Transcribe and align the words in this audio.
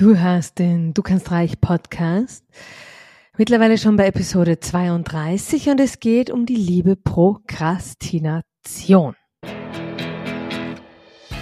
Du 0.00 0.16
hörst 0.16 0.58
den 0.58 0.94
Du 0.94 1.02
kannst 1.02 1.30
reich 1.30 1.60
Podcast. 1.60 2.42
Mittlerweile 3.36 3.76
schon 3.76 3.96
bei 3.96 4.06
Episode 4.06 4.58
32 4.58 5.68
und 5.68 5.78
es 5.78 6.00
geht 6.00 6.30
um 6.30 6.46
die 6.46 6.56
liebe 6.56 6.96
Prokrastination. 6.96 9.14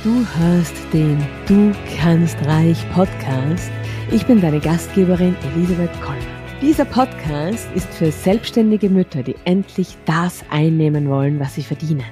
Du 0.03 0.27
hörst 0.41 0.75
den 0.93 1.25
Du 1.47 1.73
kannst 2.01 2.37
reich 2.47 2.79
Podcast. 2.93 3.71
Ich 4.11 4.27
bin 4.27 4.41
deine 4.41 4.59
Gastgeberin 4.59 5.37
Elisabeth 5.55 5.93
Kollner. 6.01 6.21
Dieser 6.61 6.85
Podcast 6.85 7.69
ist 7.77 7.95
für 7.95 8.11
selbstständige 8.11 8.91
Mütter, 8.91 9.23
die 9.23 9.37
endlich 9.45 9.97
das 10.05 10.45
einnehmen 10.51 11.09
wollen, 11.09 11.39
was 11.39 11.55
sie 11.55 11.63
verdienen. 11.63 12.03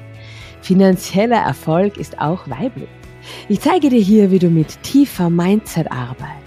Finanzieller 0.63 1.39
Erfolg 1.39 1.97
ist 1.97 2.21
auch 2.21 2.49
weiblich. 2.49 2.87
Ich 3.48 3.61
zeige 3.61 3.88
dir 3.88 4.00
hier, 4.00 4.30
wie 4.30 4.38
du 4.38 4.48
mit 4.48 4.82
tiefer 4.82 5.30
Mindset-Arbeit, 5.30 6.43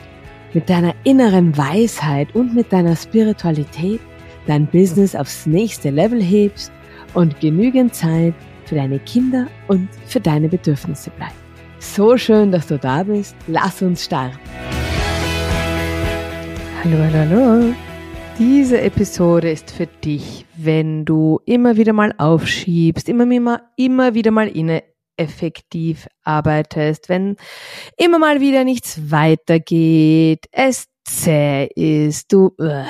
mit 0.54 0.70
deiner 0.70 0.94
inneren 1.04 1.58
Weisheit 1.58 2.34
und 2.36 2.54
mit 2.54 2.72
deiner 2.72 2.96
Spiritualität 2.96 4.00
dein 4.48 4.66
Business 4.68 5.16
aufs 5.16 5.46
nächste 5.46 5.90
Level 5.90 6.22
hebst 6.22 6.72
und 7.14 7.40
genügend 7.40 7.94
Zeit 7.94 8.34
für 8.66 8.76
deine 8.76 9.00
Kinder 9.00 9.48
und 9.68 9.88
für 10.06 10.20
deine 10.20 10.50
Bedürfnisse 10.50 11.10
bleibt. 11.12 11.36
So 11.80 12.18
schön, 12.18 12.52
dass 12.52 12.68
du 12.68 12.78
da 12.78 13.04
bist. 13.04 13.36
Lass 13.48 13.82
uns 13.82 14.06
starten. 14.06 14.38
Hallo, 16.84 16.98
hallo, 16.98 17.18
hallo. 17.18 17.74
Diese 18.38 18.80
Episode 18.82 19.52
ist 19.52 19.72
für 19.72 19.88
dich, 19.88 20.46
wenn 20.56 21.04
du 21.04 21.42
immer 21.46 21.76
wieder 21.78 21.94
mal 21.94 22.14
aufschiebst, 22.18 23.10
immer, 23.10 23.30
immer, 23.30 23.62
immer 23.76 24.14
wieder 24.14 24.32
mal 24.32 24.48
inne 24.48 24.84
effektiv 25.20 26.08
arbeitest, 26.24 27.10
wenn 27.10 27.36
immer 27.98 28.20
mal 28.20 28.40
wieder 28.40 28.64
nichts 28.64 29.12
weitergeht, 29.12 30.46
es 30.52 30.88
zäh 31.04 31.68
ist, 31.76 32.32
du 32.32 32.52
uh, 32.60 32.86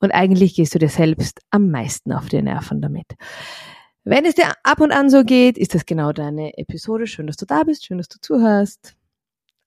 und 0.00 0.12
eigentlich 0.12 0.54
gehst 0.54 0.74
du 0.74 0.78
dir 0.78 0.88
selbst 0.88 1.40
am 1.50 1.70
meisten 1.70 2.12
auf 2.12 2.28
die 2.28 2.42
Nerven 2.42 2.80
damit. 2.80 3.06
Wenn 4.04 4.24
es 4.24 4.34
dir 4.34 4.52
ab 4.62 4.80
und 4.80 4.92
an 4.92 5.10
so 5.10 5.24
geht, 5.24 5.58
ist 5.58 5.74
das 5.74 5.84
genau 5.84 6.12
deine 6.12 6.56
Episode. 6.56 7.06
Schön, 7.06 7.26
dass 7.26 7.36
du 7.36 7.46
da 7.46 7.64
bist, 7.64 7.84
schön, 7.84 7.98
dass 7.98 8.08
du 8.08 8.18
zuhörst. 8.20 8.94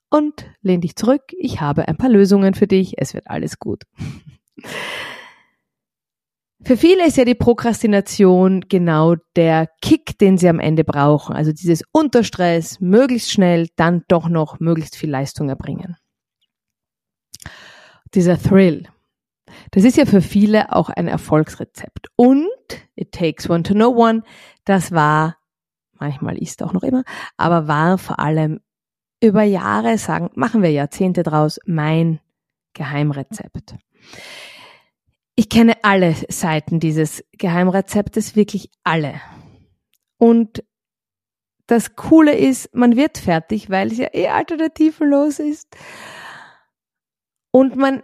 Und 0.09 0.45
lehn 0.61 0.81
dich 0.81 0.95
zurück, 0.95 1.21
ich 1.37 1.61
habe 1.61 1.87
ein 1.87 1.95
paar 1.95 2.09
Lösungen 2.09 2.53
für 2.53 2.67
dich, 2.67 2.95
es 2.97 3.13
wird 3.13 3.27
alles 3.27 3.59
gut. 3.59 3.83
Für 6.71 6.77
viele 6.77 7.05
ist 7.05 7.17
ja 7.17 7.25
die 7.25 7.35
Prokrastination 7.35 8.61
genau 8.69 9.15
der 9.35 9.67
Kick, 9.81 10.17
den 10.19 10.37
sie 10.37 10.47
am 10.47 10.61
Ende 10.61 10.85
brauchen. 10.85 11.35
Also 11.35 11.51
dieses 11.51 11.83
Unterstress, 11.91 12.79
möglichst 12.79 13.29
schnell, 13.29 13.67
dann 13.75 14.05
doch 14.07 14.29
noch 14.29 14.61
möglichst 14.61 14.95
viel 14.95 15.09
Leistung 15.09 15.49
erbringen. 15.49 15.97
Dieser 18.13 18.41
Thrill. 18.41 18.87
Das 19.71 19.83
ist 19.83 19.97
ja 19.97 20.05
für 20.05 20.21
viele 20.21 20.73
auch 20.73 20.89
ein 20.89 21.09
Erfolgsrezept. 21.09 22.07
Und 22.15 22.47
it 22.95 23.11
takes 23.11 23.49
one 23.49 23.63
to 23.63 23.73
know 23.73 23.93
one. 23.93 24.23
Das 24.63 24.93
war, 24.93 25.35
manchmal 25.99 26.37
ist 26.37 26.63
auch 26.63 26.71
noch 26.71 26.83
immer, 26.83 27.03
aber 27.35 27.67
war 27.67 27.97
vor 27.97 28.19
allem 28.19 28.61
über 29.21 29.43
Jahre, 29.43 29.97
sagen, 29.97 30.29
machen 30.35 30.61
wir 30.61 30.71
Jahrzehnte 30.71 31.23
draus, 31.23 31.59
mein 31.65 32.21
Geheimrezept. 32.71 33.75
Ich 35.35 35.49
kenne 35.49 35.73
alle 35.83 36.15
Seiten 36.29 36.79
dieses 36.79 37.23
Geheimrezeptes, 37.37 38.35
wirklich 38.35 38.69
alle. 38.83 39.21
Und 40.17 40.63
das 41.67 41.95
Coole 41.95 42.35
ist, 42.35 42.75
man 42.75 42.95
wird 42.95 43.17
fertig, 43.17 43.69
weil 43.69 43.91
es 43.91 43.97
ja 43.97 44.09
eh 44.13 44.27
alternativenlos 44.27 45.39
ist. 45.39 45.67
Und 47.51 47.75
man 47.75 48.03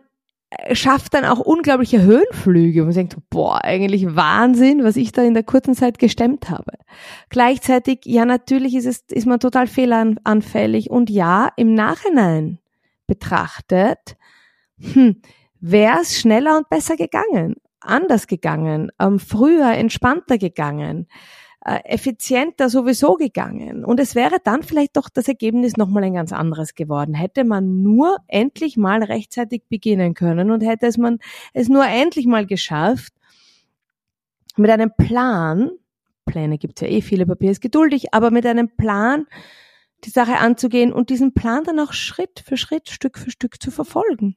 schafft 0.71 1.13
dann 1.13 1.25
auch 1.25 1.39
unglaubliche 1.39 2.01
Höhenflüge. 2.01 2.83
Man 2.83 2.93
denkt, 2.93 3.17
boah, 3.29 3.63
eigentlich 3.63 4.15
Wahnsinn, 4.15 4.83
was 4.83 4.95
ich 4.95 5.11
da 5.11 5.21
in 5.21 5.33
der 5.33 5.43
kurzen 5.43 5.75
Zeit 5.75 5.99
gestemmt 5.99 6.49
habe. 6.49 6.73
Gleichzeitig, 7.29 7.99
ja, 8.05 8.25
natürlich 8.25 8.75
ist 8.75 8.85
es, 8.85 9.03
ist 9.09 9.27
man 9.27 9.39
total 9.39 9.67
fehleranfällig. 9.67 10.89
Und 10.89 11.09
ja, 11.09 11.49
im 11.57 11.73
Nachhinein 11.73 12.59
betrachtet, 13.05 14.15
hm, 14.79 15.21
wäre 15.71 15.99
es 16.01 16.19
schneller 16.19 16.57
und 16.57 16.69
besser 16.69 16.95
gegangen, 16.95 17.55
anders 17.79 18.27
gegangen, 18.27 18.91
ähm, 18.99 19.19
früher 19.19 19.71
entspannter 19.73 20.37
gegangen, 20.37 21.07
äh, 21.65 21.79
effizienter 21.83 22.69
sowieso 22.69 23.15
gegangen. 23.15 23.83
Und 23.83 23.99
es 23.99 24.15
wäre 24.15 24.37
dann 24.43 24.63
vielleicht 24.63 24.95
doch 24.95 25.09
das 25.09 25.27
Ergebnis 25.27 25.75
nochmal 25.77 26.03
ein 26.03 26.13
ganz 26.13 26.31
anderes 26.31 26.75
geworden. 26.75 27.13
Hätte 27.13 27.43
man 27.43 27.81
nur 27.81 28.17
endlich 28.27 28.77
mal 28.77 29.03
rechtzeitig 29.03 29.63
beginnen 29.69 30.13
können 30.13 30.51
und 30.51 30.61
hätte 30.61 30.87
es 30.87 30.97
man 30.97 31.19
es 31.53 31.67
nur 31.67 31.85
endlich 31.85 32.25
mal 32.25 32.45
geschafft, 32.45 33.13
mit 34.55 34.71
einem 34.71 34.91
Plan, 34.97 35.69
Pläne 36.25 36.57
gibt's 36.57 36.81
ja 36.81 36.87
eh, 36.87 37.01
viele 37.01 37.25
Papier 37.25 37.51
ist 37.51 37.61
geduldig, 37.61 38.13
aber 38.13 38.31
mit 38.31 38.45
einem 38.45 38.75
Plan 38.75 39.27
die 40.03 40.09
Sache 40.09 40.37
anzugehen 40.37 40.93
und 40.93 41.09
diesen 41.09 41.33
Plan 41.33 41.63
dann 41.63 41.79
auch 41.79 41.93
Schritt 41.93 42.43
für 42.45 42.57
Schritt, 42.57 42.89
Stück 42.89 43.17
für 43.17 43.31
Stück 43.31 43.61
zu 43.61 43.71
verfolgen. 43.71 44.35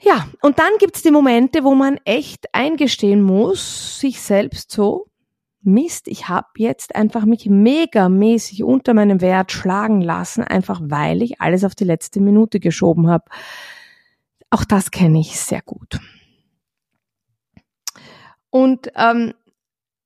Ja, 0.00 0.28
und 0.42 0.58
dann 0.58 0.70
gibt's 0.78 1.02
die 1.02 1.10
Momente, 1.10 1.64
wo 1.64 1.74
man 1.74 1.98
echt 2.04 2.54
eingestehen 2.54 3.20
muss, 3.20 3.98
sich 3.98 4.20
selbst 4.20 4.70
so, 4.70 5.08
Mist, 5.60 6.06
ich 6.06 6.28
habe 6.28 6.46
jetzt 6.56 6.94
einfach 6.94 7.24
mich 7.24 7.46
megamäßig 7.46 8.62
unter 8.62 8.94
meinem 8.94 9.20
Wert 9.20 9.50
schlagen 9.50 10.00
lassen, 10.00 10.44
einfach 10.44 10.80
weil 10.82 11.20
ich 11.22 11.40
alles 11.40 11.64
auf 11.64 11.74
die 11.74 11.84
letzte 11.84 12.20
Minute 12.20 12.60
geschoben 12.60 13.08
habe. 13.08 13.24
Auch 14.50 14.64
das 14.64 14.90
kenne 14.90 15.20
ich 15.20 15.38
sehr 15.38 15.60
gut. 15.62 15.98
Und 18.50 18.90
ähm, 18.94 19.34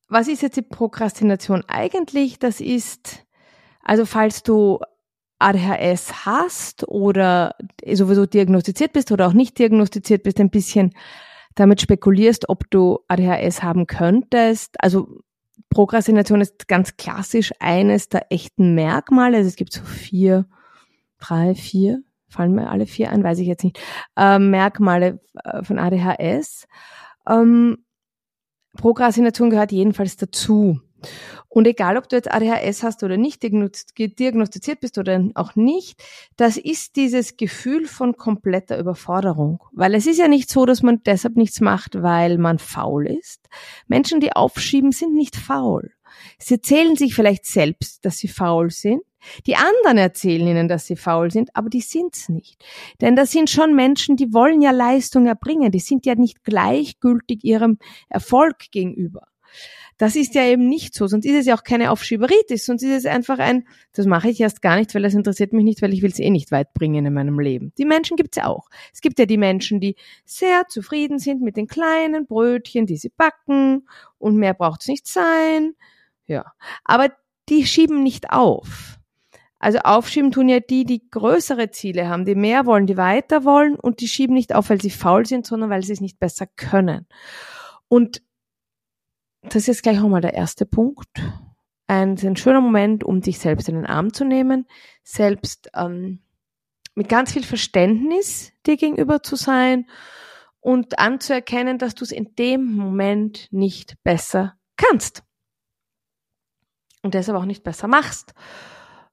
was 0.08 0.26
ist 0.26 0.42
jetzt 0.42 0.56
die 0.56 0.62
Prokrastination 0.62 1.64
eigentlich? 1.68 2.38
Das 2.38 2.60
ist, 2.60 3.24
also 3.82 4.04
falls 4.04 4.42
du 4.42 4.80
ADHS 5.42 6.26
hast 6.26 6.88
oder 6.88 7.54
sowieso 7.92 8.26
diagnostiziert 8.26 8.92
bist 8.92 9.12
oder 9.12 9.26
auch 9.26 9.32
nicht 9.32 9.58
diagnostiziert 9.58 10.22
bist, 10.22 10.40
ein 10.40 10.50
bisschen 10.50 10.92
damit 11.54 11.80
spekulierst, 11.80 12.48
ob 12.48 12.70
du 12.70 13.00
ADHS 13.08 13.62
haben 13.62 13.86
könntest. 13.86 14.82
Also 14.82 15.20
Prokrastination 15.70 16.40
ist 16.40 16.68
ganz 16.68 16.96
klassisch 16.96 17.52
eines 17.58 18.08
der 18.08 18.30
echten 18.30 18.74
Merkmale. 18.74 19.38
Also 19.38 19.48
es 19.48 19.56
gibt 19.56 19.72
so 19.72 19.82
vier, 19.82 20.46
drei, 21.18 21.54
vier, 21.54 22.02
fallen 22.28 22.54
mir 22.54 22.70
alle 22.70 22.86
vier 22.86 23.10
ein, 23.10 23.24
weiß 23.24 23.38
ich 23.38 23.46
jetzt 23.46 23.64
nicht, 23.64 23.78
äh, 24.16 24.38
Merkmale 24.38 25.20
äh, 25.44 25.62
von 25.62 25.78
ADHS. 25.78 26.66
Ähm, 27.28 27.84
Prokrastination 28.76 29.50
gehört 29.50 29.72
jedenfalls 29.72 30.16
dazu. 30.16 30.80
Und 31.48 31.66
egal, 31.66 31.96
ob 31.96 32.08
du 32.08 32.16
jetzt 32.16 32.32
ADHS 32.32 32.82
hast 32.82 33.02
oder 33.02 33.16
nicht 33.16 33.42
diagnostiziert 33.42 34.80
bist 34.80 34.98
oder 34.98 35.28
auch 35.34 35.54
nicht, 35.54 36.02
das 36.36 36.56
ist 36.56 36.96
dieses 36.96 37.36
Gefühl 37.36 37.86
von 37.86 38.16
kompletter 38.16 38.78
Überforderung. 38.78 39.62
Weil 39.72 39.94
es 39.94 40.06
ist 40.06 40.18
ja 40.18 40.28
nicht 40.28 40.50
so, 40.50 40.64
dass 40.64 40.82
man 40.82 41.02
deshalb 41.04 41.36
nichts 41.36 41.60
macht, 41.60 42.02
weil 42.02 42.38
man 42.38 42.58
faul 42.58 43.06
ist. 43.06 43.48
Menschen, 43.86 44.20
die 44.20 44.32
aufschieben, 44.32 44.92
sind 44.92 45.14
nicht 45.14 45.36
faul. 45.36 45.92
Sie 46.38 46.54
erzählen 46.54 46.96
sich 46.96 47.14
vielleicht 47.14 47.46
selbst, 47.46 48.04
dass 48.04 48.18
sie 48.18 48.28
faul 48.28 48.70
sind. 48.70 49.02
Die 49.46 49.56
anderen 49.56 49.98
erzählen 49.98 50.46
ihnen, 50.46 50.68
dass 50.68 50.86
sie 50.86 50.96
faul 50.96 51.30
sind, 51.30 51.54
aber 51.54 51.70
die 51.70 51.80
sind's 51.80 52.28
nicht. 52.28 52.64
Denn 53.00 53.14
das 53.14 53.30
sind 53.30 53.50
schon 53.50 53.74
Menschen, 53.74 54.16
die 54.16 54.32
wollen 54.32 54.62
ja 54.62 54.72
Leistung 54.72 55.26
erbringen. 55.26 55.70
Die 55.70 55.78
sind 55.78 56.06
ja 56.06 56.14
nicht 56.14 56.42
gleichgültig 56.44 57.44
ihrem 57.44 57.78
Erfolg 58.08 58.70
gegenüber. 58.70 59.28
Das 60.02 60.16
ist 60.16 60.34
ja 60.34 60.44
eben 60.44 60.68
nicht 60.68 60.96
so, 60.96 61.06
sonst 61.06 61.26
ist 61.26 61.38
es 61.38 61.46
ja 61.46 61.54
auch 61.54 61.62
keine 61.62 61.92
Aufschieberitis, 61.92 62.66
sonst 62.66 62.82
ist 62.82 62.90
es 62.90 63.06
einfach 63.06 63.38
ein, 63.38 63.68
das 63.92 64.04
mache 64.04 64.30
ich 64.30 64.40
erst 64.40 64.60
gar 64.60 64.74
nicht, 64.74 64.92
weil 64.96 65.02
das 65.02 65.14
interessiert 65.14 65.52
mich 65.52 65.62
nicht, 65.62 65.80
weil 65.80 65.94
ich 65.94 66.02
will 66.02 66.10
es 66.10 66.18
eh 66.18 66.28
nicht 66.28 66.50
weit 66.50 66.74
bringen 66.74 67.06
in 67.06 67.14
meinem 67.14 67.38
Leben. 67.38 67.72
Die 67.78 67.84
Menschen 67.84 68.16
gibt's 68.16 68.36
ja 68.36 68.48
auch. 68.48 68.68
Es 68.92 69.00
gibt 69.00 69.20
ja 69.20 69.26
die 69.26 69.36
Menschen, 69.36 69.78
die 69.78 69.94
sehr 70.24 70.66
zufrieden 70.66 71.20
sind 71.20 71.40
mit 71.40 71.56
den 71.56 71.68
kleinen 71.68 72.26
Brötchen, 72.26 72.84
die 72.84 72.96
sie 72.96 73.10
backen 73.10 73.86
und 74.18 74.34
mehr 74.34 74.54
braucht's 74.54 74.88
nicht 74.88 75.06
sein. 75.06 75.76
Ja, 76.26 76.52
aber 76.82 77.12
die 77.48 77.64
schieben 77.64 78.02
nicht 78.02 78.30
auf. 78.30 78.98
Also 79.60 79.78
aufschieben 79.84 80.32
tun 80.32 80.48
ja 80.48 80.58
die, 80.58 80.84
die 80.84 81.08
größere 81.10 81.70
Ziele 81.70 82.08
haben, 82.08 82.24
die 82.24 82.34
mehr 82.34 82.66
wollen, 82.66 82.88
die 82.88 82.96
weiter 82.96 83.44
wollen 83.44 83.76
und 83.76 84.00
die 84.00 84.08
schieben 84.08 84.34
nicht 84.34 84.52
auf, 84.52 84.68
weil 84.68 84.82
sie 84.82 84.90
faul 84.90 85.26
sind, 85.26 85.46
sondern 85.46 85.70
weil 85.70 85.84
sie 85.84 85.92
es 85.92 86.00
nicht 86.00 86.18
besser 86.18 86.48
können. 86.56 87.06
Und 87.86 88.20
das 89.52 89.62
ist 89.62 89.66
jetzt 89.66 89.82
gleich 89.82 90.00
auch 90.00 90.08
mal 90.08 90.22
der 90.22 90.32
erste 90.34 90.64
Punkt. 90.64 91.08
Ein, 91.86 92.18
ein 92.18 92.36
schöner 92.36 92.62
Moment, 92.62 93.04
um 93.04 93.20
dich 93.20 93.38
selbst 93.38 93.68
in 93.68 93.74
den 93.74 93.86
Arm 93.86 94.14
zu 94.14 94.24
nehmen, 94.24 94.66
selbst 95.04 95.70
ähm, 95.74 96.20
mit 96.94 97.10
ganz 97.10 97.32
viel 97.32 97.44
Verständnis 97.44 98.52
dir 98.66 98.78
gegenüber 98.78 99.22
zu 99.22 99.36
sein 99.36 99.86
und 100.60 100.98
anzuerkennen, 100.98 101.76
dass 101.76 101.94
du 101.94 102.04
es 102.04 102.12
in 102.12 102.34
dem 102.36 102.74
Moment 102.76 103.48
nicht 103.50 104.02
besser 104.02 104.54
kannst. 104.76 105.22
Und 107.02 107.12
deshalb 107.12 107.36
auch 107.36 107.44
nicht 107.44 107.62
besser 107.62 107.88
machst. 107.88 108.32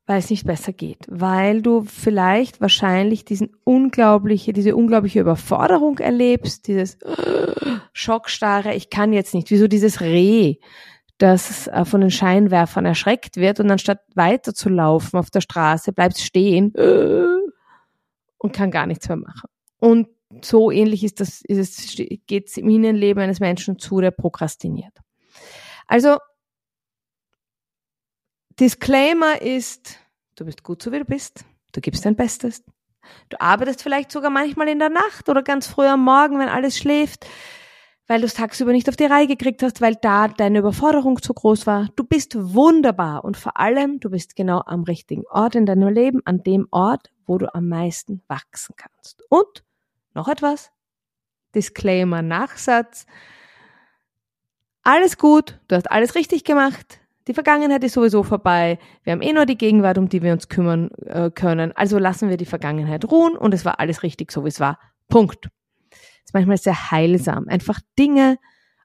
weil 0.05 0.17
es 0.17 0.31
nicht 0.31 0.47
besser 0.47 0.73
geht, 0.73 1.05
weil 1.07 1.61
du 1.61 1.83
vielleicht 1.83 2.61
wahrscheinlich 2.61 3.25
diesen 3.25 3.55
unglaubliche, 3.63 4.53
diese 4.53 4.75
unglaubliche 4.75 5.19
Überforderung 5.19 5.99
erlebst, 5.99 6.65
dieses 6.67 6.97
Schockstarre, 7.99 8.73
ich 8.75 8.89
kann 8.89 9.11
jetzt 9.11 9.33
nicht, 9.33 9.51
wieso 9.51 9.67
dieses 9.67 9.99
Reh, 9.99 10.55
das 11.17 11.67
äh, 11.67 11.83
von 11.83 11.99
den 11.99 12.11
Scheinwerfern 12.11 12.85
erschreckt 12.85 13.35
wird 13.35 13.59
und 13.59 13.69
anstatt 13.69 13.99
weiter 14.15 14.53
zu 14.53 14.69
laufen 14.69 15.17
auf 15.17 15.29
der 15.29 15.41
Straße, 15.41 15.91
bleibt 15.91 16.17
stehen 16.17 16.71
und 18.37 18.53
kann 18.53 18.71
gar 18.71 18.87
nichts 18.87 19.09
mehr 19.09 19.17
machen. 19.17 19.49
Und 19.79 20.07
so 20.41 20.71
ähnlich 20.71 21.03
ist 21.03 21.19
das, 21.19 21.41
ist 21.41 21.57
es, 21.57 21.95
geht 22.25 22.47
es 22.47 22.55
im 22.55 22.69
Innenleben 22.69 23.21
eines 23.21 23.41
Menschen 23.41 23.79
zu, 23.79 23.99
der 23.99 24.11
prokrastiniert. 24.11 24.97
Also 25.85 26.17
Disclaimer 28.59 29.41
ist, 29.41 29.97
du 30.35 30.45
bist 30.45 30.63
gut 30.63 30.81
so 30.81 30.93
wie 30.93 30.99
du 30.99 31.05
bist, 31.05 31.43
du 31.73 31.81
gibst 31.81 32.05
dein 32.05 32.15
Bestes. 32.15 32.63
Du 33.27 33.41
arbeitest 33.41 33.83
vielleicht 33.83 34.11
sogar 34.11 34.29
manchmal 34.29 34.69
in 34.69 34.79
der 34.79 34.89
Nacht 34.89 35.27
oder 35.27 35.43
ganz 35.43 35.67
früh 35.67 35.85
am 35.85 36.03
Morgen, 36.03 36.39
wenn 36.39 36.47
alles 36.47 36.77
schläft, 36.77 37.25
weil 38.09 38.21
du 38.21 38.25
es 38.25 38.33
tagsüber 38.33 38.71
nicht 38.71 38.89
auf 38.89 38.95
die 38.95 39.05
Reihe 39.05 39.27
gekriegt 39.27 39.61
hast, 39.61 39.81
weil 39.81 39.95
da 39.95 40.27
deine 40.27 40.59
Überforderung 40.59 41.21
zu 41.21 41.31
groß 41.31 41.67
war. 41.67 41.89
Du 41.95 42.03
bist 42.03 42.35
wunderbar 42.35 43.23
und 43.23 43.37
vor 43.37 43.59
allem, 43.59 43.99
du 43.99 44.09
bist 44.09 44.35
genau 44.35 44.63
am 44.65 44.81
richtigen 44.81 45.25
Ort 45.29 45.53
in 45.53 45.67
deinem 45.67 45.89
Leben, 45.89 46.19
an 46.25 46.41
dem 46.41 46.67
Ort, 46.71 47.11
wo 47.27 47.37
du 47.37 47.53
am 47.53 47.69
meisten 47.69 48.23
wachsen 48.27 48.73
kannst. 48.75 49.23
Und 49.29 49.63
noch 50.15 50.27
etwas, 50.27 50.71
Disclaimer, 51.53 52.23
Nachsatz, 52.23 53.05
alles 54.81 55.19
gut, 55.19 55.59
du 55.67 55.75
hast 55.75 55.91
alles 55.91 56.15
richtig 56.15 56.43
gemacht, 56.43 56.99
die 57.27 57.35
Vergangenheit 57.35 57.83
ist 57.83 57.93
sowieso 57.93 58.23
vorbei. 58.23 58.79
Wir 59.03 59.13
haben 59.13 59.21
eh 59.21 59.33
nur 59.33 59.45
die 59.45 59.57
Gegenwart, 59.57 59.99
um 59.99 60.09
die 60.09 60.23
wir 60.23 60.33
uns 60.33 60.49
kümmern 60.49 60.89
äh, 61.05 61.29
können. 61.29 61.73
Also 61.73 61.99
lassen 61.99 62.27
wir 62.27 62.37
die 62.37 62.45
Vergangenheit 62.47 63.05
ruhen 63.05 63.37
und 63.37 63.53
es 63.53 63.65
war 63.65 63.79
alles 63.79 64.01
richtig, 64.01 64.31
so 64.31 64.45
wie 64.45 64.49
es 64.49 64.59
war. 64.59 64.79
Punkt. 65.09 65.49
Ist 66.29 66.35
manchmal 66.35 66.57
sehr 66.57 66.91
heilsam, 66.91 67.47
einfach 67.47 67.79
Dinge 67.97 68.37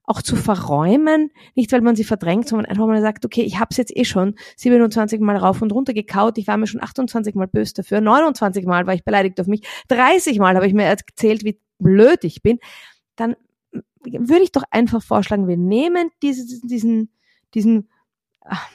auch 0.05 0.23
zu 0.23 0.35
verräumen, 0.35 1.31
nicht 1.55 1.73
weil 1.73 1.83
man 1.83 1.95
sie 1.95 2.05
verdrängt, 2.05 2.49
sondern 2.49 2.65
einfach 2.65 2.87
mal 2.87 3.03
sagt, 3.03 3.27
okay, 3.27 3.43
ich 3.43 3.59
habe 3.59 3.69
es 3.71 3.77
jetzt 3.77 3.95
eh 3.95 4.07
schon 4.07 4.35
27 4.57 5.21
Mal 5.21 5.37
rauf 5.37 5.61
und 5.61 5.71
runter 5.71 5.93
gekaut, 5.93 6.39
ich 6.39 6.47
war 6.47 6.57
mir 6.57 6.67
schon 6.67 6.83
28 6.83 7.35
Mal 7.35 7.47
böse 7.47 7.75
dafür, 7.75 8.01
29 8.01 8.65
Mal 8.65 8.87
war 8.87 8.95
ich 8.95 9.05
beleidigt 9.05 9.39
auf 9.43 9.47
mich, 9.47 9.61
30 9.89 10.39
Mal 10.39 10.57
habe 10.57 10.67
ich 10.67 10.73
mir 10.73 10.85
erzählt, 10.85 11.45
wie 11.45 11.61
blöd 11.79 12.25
ich 12.25 12.41
bin, 12.41 12.61
dann 13.15 13.37
würde 14.03 14.45
ich 14.45 14.53
doch 14.53 14.65
einfach 14.71 15.03
vorschlagen, 15.03 15.47
wir 15.47 15.59
nehmen 15.59 16.09
diese, 16.23 16.67
diesen, 16.67 17.11
diesen 17.53 17.91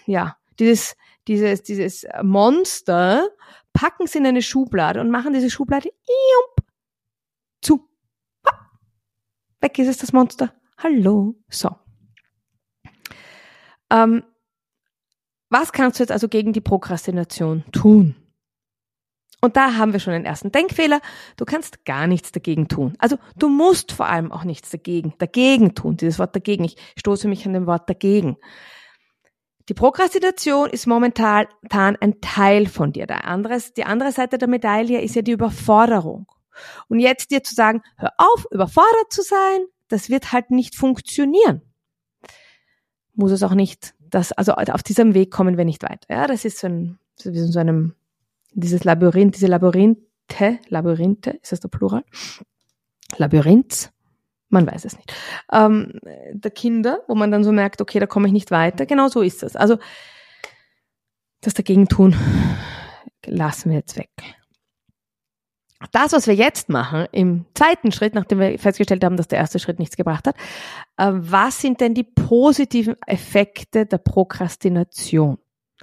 ja, 0.06 0.38
dieses, 0.60 0.96
dieses, 1.28 1.64
dieses 1.64 2.06
Monster, 2.22 3.30
packen 3.74 4.04
es 4.04 4.14
in 4.14 4.28
eine 4.28 4.44
Schublade 4.44 5.02
und 5.02 5.10
machen 5.10 5.34
diese 5.34 5.50
Schublade 5.50 5.90
zu. 5.90 6.64
Weg 9.62 9.78
ist 9.80 9.88
es, 9.88 9.98
das 9.98 10.14
Monster. 10.14 10.54
Hallo. 10.78 11.36
So. 11.50 11.70
Ähm, 13.92 14.24
was 15.50 15.72
kannst 15.72 16.00
du 16.00 16.04
jetzt 16.04 16.12
also 16.12 16.28
gegen 16.28 16.54
die 16.54 16.62
Prokrastination 16.62 17.64
tun? 17.72 18.16
Und 19.42 19.56
da 19.56 19.76
haben 19.76 19.94
wir 19.94 20.00
schon 20.00 20.14
den 20.14 20.26
ersten 20.26 20.52
Denkfehler. 20.52 21.00
Du 21.38 21.46
kannst 21.46 21.86
gar 21.86 22.08
nichts 22.08 22.32
dagegen 22.32 22.68
tun. 22.68 22.94
Also 23.00 23.18
du 23.38 23.48
musst 23.48 23.94
vor 23.94 24.08
allem 24.08 24.32
auch 24.32 24.44
nichts 24.44 24.70
dagegen, 24.70 25.14
dagegen 25.18 25.76
tun. 25.76 25.98
Dieses 25.98 26.20
Wort 26.20 26.36
dagegen. 26.36 26.66
Ich 26.66 26.76
stoße 26.98 27.28
mich 27.28 27.46
an 27.46 27.54
dem 27.54 27.66
Wort 27.66 27.90
dagegen. 27.90 28.38
Die 29.70 29.74
Prokrastination 29.74 30.70
ist 30.70 30.88
momentan 30.88 31.48
ein 31.70 32.20
Teil 32.22 32.66
von 32.68 32.92
dir. 32.92 33.08
Der 33.08 33.26
andere, 33.26 33.60
die 33.78 33.86
andere 33.86 34.12
Seite 34.12 34.38
der 34.38 34.48
Medaille 34.50 35.02
ist 35.02 35.16
ja 35.16 35.22
die 35.22 35.32
Überforderung. 35.32 36.26
Und 36.88 37.00
jetzt 37.00 37.32
dir 37.32 37.44
zu 37.44 37.56
sagen, 37.56 37.82
hör 37.98 38.14
auf, 38.18 38.48
überfordert 38.52 39.12
zu 39.12 39.22
sein, 39.22 39.62
das 39.88 40.10
wird 40.10 40.32
halt 40.32 40.52
nicht 40.52 40.76
funktionieren. 40.76 41.62
Muss 43.14 43.32
es 43.32 43.44
auch 43.44 43.54
nicht. 43.54 43.94
Das, 44.00 44.32
also 44.32 44.54
auf 44.54 44.84
diesem 44.84 45.14
Weg 45.14 45.32
kommen 45.32 45.58
wir 45.58 45.66
nicht 45.66 45.84
weiter. 45.84 46.08
Ja, 46.10 46.28
das 46.28 46.46
ist 46.46 46.60
so 46.60 46.68
ein, 46.68 47.00
so 47.16 47.34
wie 47.34 47.40
so 47.40 47.60
einem, 47.60 47.96
dieses 48.54 48.84
Labyrinth, 48.84 49.36
diese 49.36 49.48
Labyrinthe, 49.48 50.60
Labyrinthe, 50.68 51.32
ist 51.42 51.52
das 51.52 51.60
der 51.60 51.70
Plural? 51.70 52.04
Labyrinth, 53.18 53.92
man 54.50 54.66
weiß 54.66 54.86
es 54.86 54.96
nicht, 54.96 55.14
ähm, 55.52 56.00
der 56.32 56.52
Kinder, 56.52 57.04
wo 57.08 57.16
man 57.16 57.32
dann 57.32 57.44
so 57.44 57.52
merkt, 57.52 57.82
okay, 57.82 58.00
da 58.00 58.08
komme 58.08 58.28
ich 58.28 58.34
nicht 58.34 58.52
weiter. 58.52 58.86
Genau 58.86 59.08
so 59.08 59.22
ist 59.22 59.44
das. 59.44 59.56
Also 59.56 59.78
das 61.42 61.54
dagegen 61.54 61.88
tun, 61.88 62.16
lassen 63.26 63.70
wir 63.70 63.78
jetzt 63.78 63.98
weg. 63.98 64.10
Das, 65.92 66.12
was 66.12 66.28
wir 66.28 66.36
jetzt 66.36 66.68
machen, 66.68 67.08
im 67.14 67.46
zweiten 67.54 67.94
Schritt, 67.94 68.14
nachdem 68.14 68.40
wir 68.40 68.60
festgestellt 68.60 69.04
haben, 69.04 69.16
dass 69.16 69.30
der 69.30 69.40
erste 69.40 69.60
Schritt 69.60 69.80
nichts 69.80 69.96
gebracht 69.96 70.28
hat, 70.28 70.36
äh, 70.98 71.12
was 71.14 71.62
sind 71.62 71.80
denn 71.80 71.94
die 71.94 72.04
positiven 72.04 72.98
Effekte 73.06 73.86
der 73.86 73.98
Prokrastination? 73.98 75.38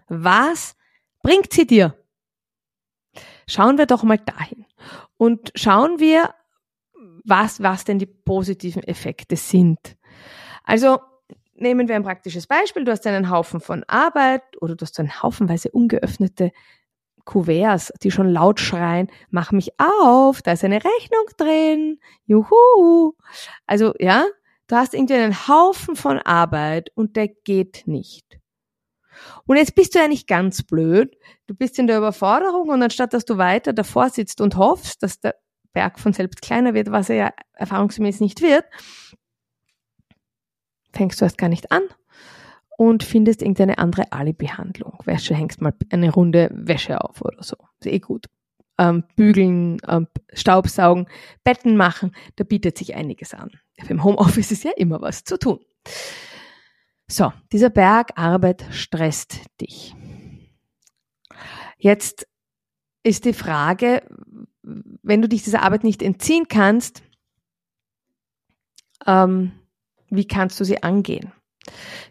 Was 0.08 0.76
bringt 1.22 1.52
sie 1.52 1.66
dir? 1.66 1.96
Schauen 3.48 3.78
wir 3.78 3.86
doch 3.86 4.02
mal 4.02 4.18
dahin. 4.18 4.66
Und 5.16 5.50
schauen 5.54 5.98
wir 5.98 6.34
was, 7.24 7.62
was 7.62 7.84
denn 7.84 7.98
die 7.98 8.06
positiven 8.06 8.82
Effekte 8.82 9.36
sind. 9.36 9.96
Also 10.64 11.00
nehmen 11.54 11.88
wir 11.88 11.96
ein 11.96 12.04
praktisches 12.04 12.46
Beispiel. 12.46 12.84
Du 12.84 12.92
hast 12.92 13.06
einen 13.06 13.30
Haufen 13.30 13.60
von 13.60 13.82
Arbeit 13.84 14.42
oder 14.60 14.76
du 14.76 14.84
hast 14.84 14.98
einen 15.00 15.22
haufenweise 15.22 15.70
ungeöffnete 15.70 16.52
Kuverts, 17.26 17.92
die 18.02 18.10
schon 18.10 18.30
laut 18.30 18.60
schreien, 18.60 19.08
mach 19.28 19.52
mich 19.52 19.78
auf, 19.78 20.40
da 20.40 20.52
ist 20.52 20.64
eine 20.64 20.82
Rechnung 20.82 21.26
drin, 21.36 21.98
juhu. 22.24 23.12
Also, 23.66 23.92
ja, 23.98 24.24
du 24.68 24.76
hast 24.76 24.94
irgendwie 24.94 25.14
einen 25.14 25.48
Haufen 25.48 25.96
von 25.96 26.18
Arbeit 26.18 26.90
und 26.94 27.16
der 27.16 27.28
geht 27.28 27.82
nicht. 27.86 28.38
Und 29.44 29.56
jetzt 29.56 29.74
bist 29.74 29.94
du 29.94 29.98
ja 29.98 30.08
nicht 30.08 30.28
ganz 30.28 30.62
blöd. 30.62 31.16
Du 31.46 31.54
bist 31.54 31.78
in 31.78 31.86
der 31.86 31.98
Überforderung 31.98 32.68
und 32.68 32.82
anstatt 32.82 33.12
dass 33.12 33.24
du 33.24 33.38
weiter 33.38 33.72
davor 33.72 34.10
sitzt 34.10 34.40
und 34.40 34.56
hoffst, 34.56 35.02
dass 35.02 35.20
der 35.20 35.34
Berg 35.72 35.98
von 35.98 36.12
selbst 36.12 36.40
kleiner 36.42 36.74
wird, 36.74 36.90
was 36.90 37.10
er 37.10 37.16
ja 37.16 37.30
erfahrungsgemäß 37.52 38.20
nicht 38.20 38.40
wird, 38.40 38.64
fängst 40.92 41.20
du 41.20 41.24
erst 41.24 41.38
gar 41.38 41.48
nicht 41.48 41.72
an 41.72 41.82
und 42.76 43.02
findest 43.02 43.42
irgendeine 43.42 43.78
andere 43.78 44.12
Alibi-Handlung. 44.12 44.98
Wäsche, 45.04 45.34
hängst 45.34 45.60
mal 45.60 45.74
eine 45.90 46.12
Runde 46.12 46.50
Wäsche 46.52 47.00
auf 47.00 47.22
oder 47.22 47.42
so. 47.42 47.56
Ist 47.80 47.86
eh 47.86 47.98
gut. 47.98 48.26
Ähm, 48.78 49.04
bügeln, 49.16 49.78
ähm, 49.88 50.06
Staubsaugen, 50.34 51.08
Betten 51.44 51.78
machen, 51.78 52.12
da 52.36 52.44
bietet 52.44 52.76
sich 52.76 52.94
einiges 52.94 53.32
an. 53.32 53.50
Im 53.88 54.04
Homeoffice 54.04 54.52
ist 54.52 54.64
ja 54.64 54.72
immer 54.76 55.00
was 55.00 55.24
zu 55.24 55.38
tun. 55.38 55.60
So, 57.08 57.32
dieser 57.52 57.70
Berg 57.70 58.18
Arbeit 58.18 58.66
stresst 58.70 59.40
dich. 59.60 59.94
Jetzt 61.78 62.28
ist 63.02 63.24
die 63.24 63.32
Frage, 63.32 64.02
wenn 64.62 65.22
du 65.22 65.28
dich 65.28 65.44
dieser 65.44 65.62
Arbeit 65.62 65.84
nicht 65.84 66.02
entziehen 66.02 66.48
kannst, 66.48 67.02
ähm, 69.06 69.52
wie 70.10 70.26
kannst 70.26 70.58
du 70.60 70.64
sie 70.64 70.82
angehen? 70.82 71.32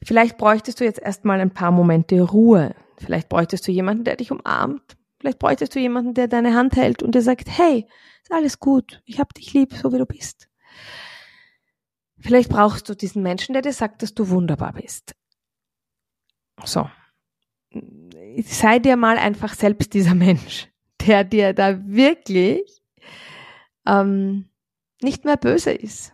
Vielleicht 0.03 0.37
bräuchtest 0.37 0.79
du 0.79 0.83
jetzt 0.83 0.99
erstmal 0.99 1.39
ein 1.39 1.53
paar 1.53 1.71
Momente 1.71 2.21
Ruhe. 2.21 2.75
Vielleicht 2.97 3.29
bräuchtest 3.29 3.67
du 3.67 3.71
jemanden, 3.71 4.03
der 4.03 4.15
dich 4.15 4.31
umarmt. 4.31 4.97
Vielleicht 5.19 5.39
bräuchtest 5.39 5.75
du 5.75 5.79
jemanden, 5.79 6.13
der 6.13 6.27
deine 6.27 6.53
Hand 6.55 6.75
hält 6.75 7.03
und 7.03 7.15
dir 7.15 7.21
sagt, 7.21 7.47
hey, 7.49 7.87
ist 8.21 8.31
alles 8.31 8.59
gut, 8.59 9.01
ich 9.05 9.19
hab 9.19 9.33
dich 9.33 9.53
lieb, 9.53 9.73
so 9.73 9.91
wie 9.91 9.97
du 9.97 10.05
bist. 10.05 10.49
Vielleicht 12.19 12.49
brauchst 12.49 12.89
du 12.89 12.95
diesen 12.95 13.23
Menschen, 13.23 13.53
der 13.53 13.61
dir 13.61 13.73
sagt, 13.73 14.01
dass 14.01 14.13
du 14.13 14.29
wunderbar 14.29 14.73
bist. 14.73 15.15
So. 16.63 16.89
Sei 18.43 18.79
dir 18.79 18.95
mal 18.95 19.17
einfach 19.17 19.53
selbst 19.53 19.93
dieser 19.93 20.15
Mensch 20.15 20.69
der 21.05 21.23
dir 21.23 21.53
da 21.53 21.85
wirklich 21.85 22.81
ähm, 23.85 24.49
nicht 25.01 25.25
mehr 25.25 25.37
böse 25.37 25.71
ist. 25.71 26.13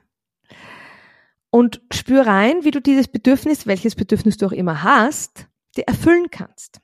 Und 1.51 1.81
spür 1.93 2.25
rein, 2.25 2.63
wie 2.63 2.71
du 2.71 2.81
dieses 2.81 3.07
Bedürfnis, 3.07 3.67
welches 3.67 3.95
Bedürfnis 3.95 4.37
du 4.37 4.47
auch 4.47 4.51
immer 4.51 4.83
hast, 4.83 5.47
dir 5.77 5.83
erfüllen 5.83 6.31
kannst. 6.31 6.81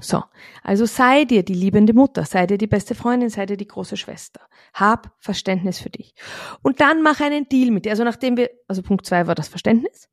So, 0.00 0.24
also 0.62 0.86
sei 0.86 1.26
dir 1.26 1.42
die 1.42 1.54
liebende 1.54 1.92
Mutter, 1.92 2.24
sei 2.24 2.46
dir 2.46 2.56
die 2.56 2.66
beste 2.66 2.94
Freundin, 2.94 3.28
sei 3.28 3.44
dir 3.44 3.58
die 3.58 3.66
große 3.66 3.98
Schwester. 3.98 4.40
Hab 4.72 5.14
Verständnis 5.18 5.78
für 5.78 5.90
dich. 5.90 6.14
Und 6.62 6.80
dann 6.80 7.02
mach 7.02 7.20
einen 7.20 7.48
Deal 7.48 7.70
mit 7.70 7.84
dir. 7.84 7.90
Also 7.90 8.02
nachdem 8.02 8.38
wir, 8.38 8.50
also 8.66 8.82
Punkt 8.82 9.04
zwei 9.04 9.26
war 9.26 9.34
das 9.34 9.48
Verständnis. 9.48 10.08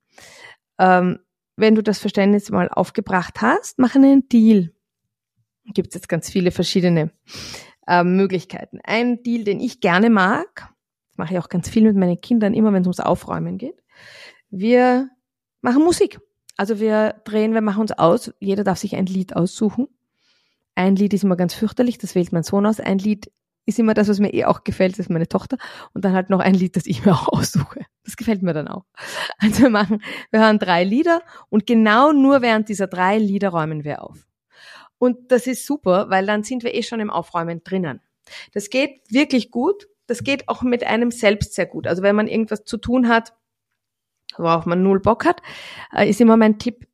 Ähm, 0.78 1.20
wenn 1.56 1.74
du 1.74 1.82
das 1.82 2.00
Verständnis 2.00 2.52
mal 2.52 2.70
aufgebracht 2.70 3.42
hast, 3.42 3.80
mach 3.80 3.96
einen 3.96 4.28
Deal 4.28 4.74
gibt 5.74 5.90
es 5.90 5.96
jetzt 5.96 6.10
ganz 6.10 6.30
viele 6.30 6.52
verschiedene 6.52 7.12
äh, 7.88 8.04
Möglichkeiten. 8.04 8.80
Ein 8.84 9.24
Deal, 9.24 9.44
den 9.44 9.60
ich 9.60 9.80
gerne 9.80 10.10
mag, 10.10 10.74
das 11.18 11.26
mache 11.26 11.34
ich 11.34 11.40
auch 11.40 11.50
ganz 11.50 11.68
viel 11.68 11.84
mit 11.84 11.96
meinen 11.96 12.22
Kindern, 12.22 12.54
immer 12.54 12.72
wenn 12.74 12.82
es 12.82 12.88
ums 12.88 13.00
Aufräumen 13.00 13.58
geht. 13.58 13.82
Wir 14.52 15.10
machen 15.62 15.84
Musik. 15.84 16.20
Also 16.56 16.80
wir 16.80 17.22
drehen, 17.26 17.54
wir 17.54 17.62
machen 17.62 17.82
uns 17.82 17.92
aus, 17.92 18.32
jeder 18.40 18.64
darf 18.64 18.78
sich 18.78 18.96
ein 18.96 19.08
Lied 19.08 19.36
aussuchen. 19.36 19.88
Ein 20.76 20.96
Lied 20.96 21.14
ist 21.14 21.24
immer 21.24 21.36
ganz 21.36 21.56
fürchterlich, 21.56 21.98
das 21.98 22.14
wählt 22.14 22.32
mein 22.32 22.44
Sohn 22.44 22.68
aus. 22.68 22.80
Ein 22.80 23.00
Lied 23.00 23.32
ist 23.66 23.80
immer 23.80 23.96
das, 23.96 24.08
was 24.08 24.20
mir 24.20 24.34
eh 24.34 24.46
auch 24.46 24.64
gefällt, 24.64 24.94
das 24.94 25.00
ist 25.00 25.10
meine 25.10 25.28
Tochter. 25.28 25.58
Und 25.94 26.06
dann 26.06 26.14
halt 26.14 26.30
noch 26.30 26.40
ein 26.40 26.54
Lied, 26.54 26.76
das 26.76 26.86
ich 26.86 27.04
mir 27.04 27.14
auch 27.14 27.30
aussuche. 27.30 27.82
Das 28.04 28.16
gefällt 28.16 28.44
mir 28.44 28.54
dann 28.54 28.68
auch. 28.68 28.86
Also 29.40 29.64
wir 29.64 29.70
machen, 29.72 30.04
wir 30.30 30.40
hören 30.40 30.60
drei 30.60 30.84
Lieder 30.84 31.22
und 31.50 31.66
genau 31.66 32.12
nur 32.12 32.44
während 32.44 32.70
dieser 32.70 32.88
drei 32.88 33.18
Lieder 33.18 33.50
räumen 33.50 33.84
wir 33.84 34.04
auf. 34.04 34.28
Und 35.00 35.32
das 35.32 35.48
ist 35.48 35.66
super, 35.66 36.10
weil 36.10 36.28
dann 36.28 36.44
sind 36.44 36.64
wir 36.64 36.76
eh 36.76 36.84
schon 36.84 37.00
im 37.00 37.10
Aufräumen 37.10 37.64
drinnen. 37.64 38.02
Das 38.54 38.70
geht 38.70 39.02
wirklich 39.10 39.52
gut. 39.52 39.88
Das 40.08 40.24
geht 40.24 40.50
auch 40.50 40.64
mit 40.64 40.84
einem 40.86 41.12
selbst 41.12 41.54
sehr 41.54 41.66
gut. 41.66 41.86
Also 41.86 42.02
wenn 42.02 42.16
man 42.16 42.28
irgendwas 42.28 42.64
zu 42.64 42.78
tun 42.78 43.08
hat, 43.08 43.34
worauf 44.38 44.66
man 44.66 44.84
null 44.84 45.00
Bock 45.00 45.26
hat, 45.26 45.42
äh, 45.94 46.10
ist 46.10 46.22
immer 46.22 46.38
mein 46.38 46.60
Tipp, 46.60 46.88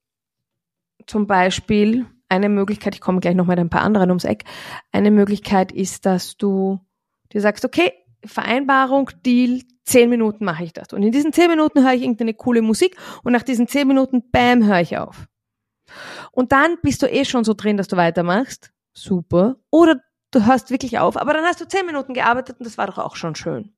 zum 1.06 1.28
Beispiel 1.28 2.06
eine 2.30 2.50
Möglichkeit, 2.50 2.96
ich 2.96 3.02
komme 3.02 3.20
gleich 3.20 3.36
noch 3.36 3.46
mit 3.46 3.60
ein 3.60 3.70
paar 3.70 3.82
anderen 3.82 4.10
ums 4.10 4.24
Eck, 4.24 4.46
eine 4.92 5.12
Möglichkeit 5.12 5.72
ist, 5.72 6.06
dass 6.06 6.38
du 6.38 6.80
dir 7.32 7.42
sagst, 7.42 7.66
okay, 7.66 7.92
Vereinbarung, 8.26 9.10
Deal, 9.26 9.62
zehn 9.84 10.10
Minuten 10.10 10.46
mache 10.46 10.64
ich 10.64 10.74
das. 10.74 10.94
Und 10.94 11.04
in 11.04 11.12
diesen 11.12 11.34
zehn 11.34 11.50
Minuten 11.50 11.84
höre 11.84 11.94
ich 11.94 12.02
irgendeine 12.02 12.34
coole 12.34 12.62
Musik 12.62 12.96
und 13.24 13.34
nach 13.34 13.44
diesen 13.44 13.68
zehn 13.68 13.88
Minuten, 13.88 14.32
bam, 14.32 14.66
höre 14.66 14.80
ich 14.80 14.98
auf. 14.98 15.28
Und 16.32 16.52
dann 16.52 16.78
bist 16.82 17.02
du 17.02 17.08
eh 17.08 17.26
schon 17.26 17.44
so 17.44 17.54
drin, 17.54 17.78
dass 17.78 17.88
du 17.88 17.98
weitermachst. 17.98 18.72
Super. 18.94 19.58
Oder 19.70 20.02
du 20.34 20.46
hörst 20.46 20.72
wirklich 20.72 21.00
auf, 21.00 21.18
aber 21.18 21.34
dann 21.34 21.46
hast 21.46 21.62
du 21.62 21.68
zehn 21.68 21.86
Minuten 21.86 22.14
gearbeitet 22.14 22.60
und 22.60 22.66
das 22.66 22.78
war 22.78 22.88
doch 22.88 22.98
auch 22.98 23.16
schon 23.16 23.36
schön. 23.36 23.74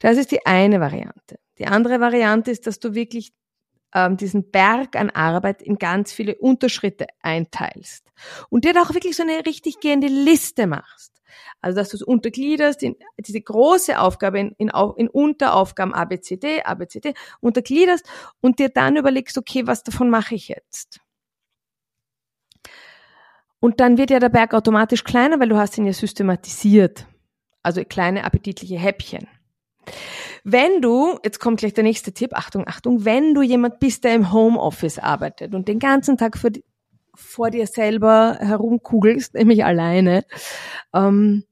Das 0.00 0.16
ist 0.16 0.32
die 0.32 0.44
eine 0.46 0.80
Variante. 0.80 1.38
Die 1.58 1.66
andere 1.66 2.00
Variante 2.00 2.50
ist, 2.50 2.66
dass 2.66 2.80
du 2.80 2.94
wirklich 2.94 3.32
ähm, 3.94 4.16
diesen 4.16 4.50
Berg 4.50 4.96
an 4.96 5.10
Arbeit 5.10 5.62
in 5.62 5.78
ganz 5.78 6.12
viele 6.12 6.34
Unterschritte 6.36 7.06
einteilst 7.20 8.10
und 8.48 8.64
dir 8.64 8.72
da 8.72 8.82
auch 8.82 8.94
wirklich 8.94 9.16
so 9.16 9.22
eine 9.22 9.46
richtig 9.46 9.80
gehende 9.80 10.08
Liste 10.08 10.66
machst. 10.66 11.12
Also 11.60 11.76
dass 11.76 11.90
du 11.90 11.96
es 11.96 12.02
untergliederst 12.02 12.82
in 12.82 12.96
diese 13.18 13.40
große 13.40 13.98
Aufgabe 13.98 14.40
in, 14.40 14.54
in, 14.58 14.70
in 14.96 15.08
Unteraufgaben 15.08 15.94
ABCD, 15.94 16.62
ABCD, 16.64 17.14
untergliederst 17.40 18.06
und 18.40 18.58
dir 18.58 18.68
dann 18.68 18.96
überlegst, 18.96 19.38
okay, 19.38 19.66
was 19.66 19.84
davon 19.84 20.10
mache 20.10 20.34
ich 20.34 20.48
jetzt? 20.48 21.00
Und 23.62 23.78
dann 23.78 23.96
wird 23.96 24.10
ja 24.10 24.18
der 24.18 24.28
Berg 24.28 24.54
automatisch 24.54 25.04
kleiner, 25.04 25.38
weil 25.38 25.48
du 25.48 25.56
hast 25.56 25.78
ihn 25.78 25.86
ja 25.86 25.92
systematisiert. 25.92 27.06
Also 27.62 27.84
kleine 27.84 28.24
appetitliche 28.24 28.76
Häppchen. 28.76 29.28
Wenn 30.42 30.82
du, 30.82 31.16
jetzt 31.24 31.38
kommt 31.38 31.60
gleich 31.60 31.72
der 31.72 31.84
nächste 31.84 32.12
Tipp, 32.12 32.34
Achtung, 32.34 32.66
Achtung, 32.66 33.04
wenn 33.04 33.34
du 33.34 33.42
jemand 33.42 33.78
bist, 33.78 34.02
der 34.02 34.16
im 34.16 34.32
Homeoffice 34.32 34.98
arbeitet 34.98 35.54
und 35.54 35.68
den 35.68 35.78
ganzen 35.78 36.16
Tag 36.16 36.36
vor, 36.38 36.50
vor 37.14 37.50
dir 37.50 37.68
selber 37.68 38.36
herumkugelst, 38.40 39.34
nämlich 39.34 39.64
alleine, 39.64 40.24
ähm, 40.92 41.44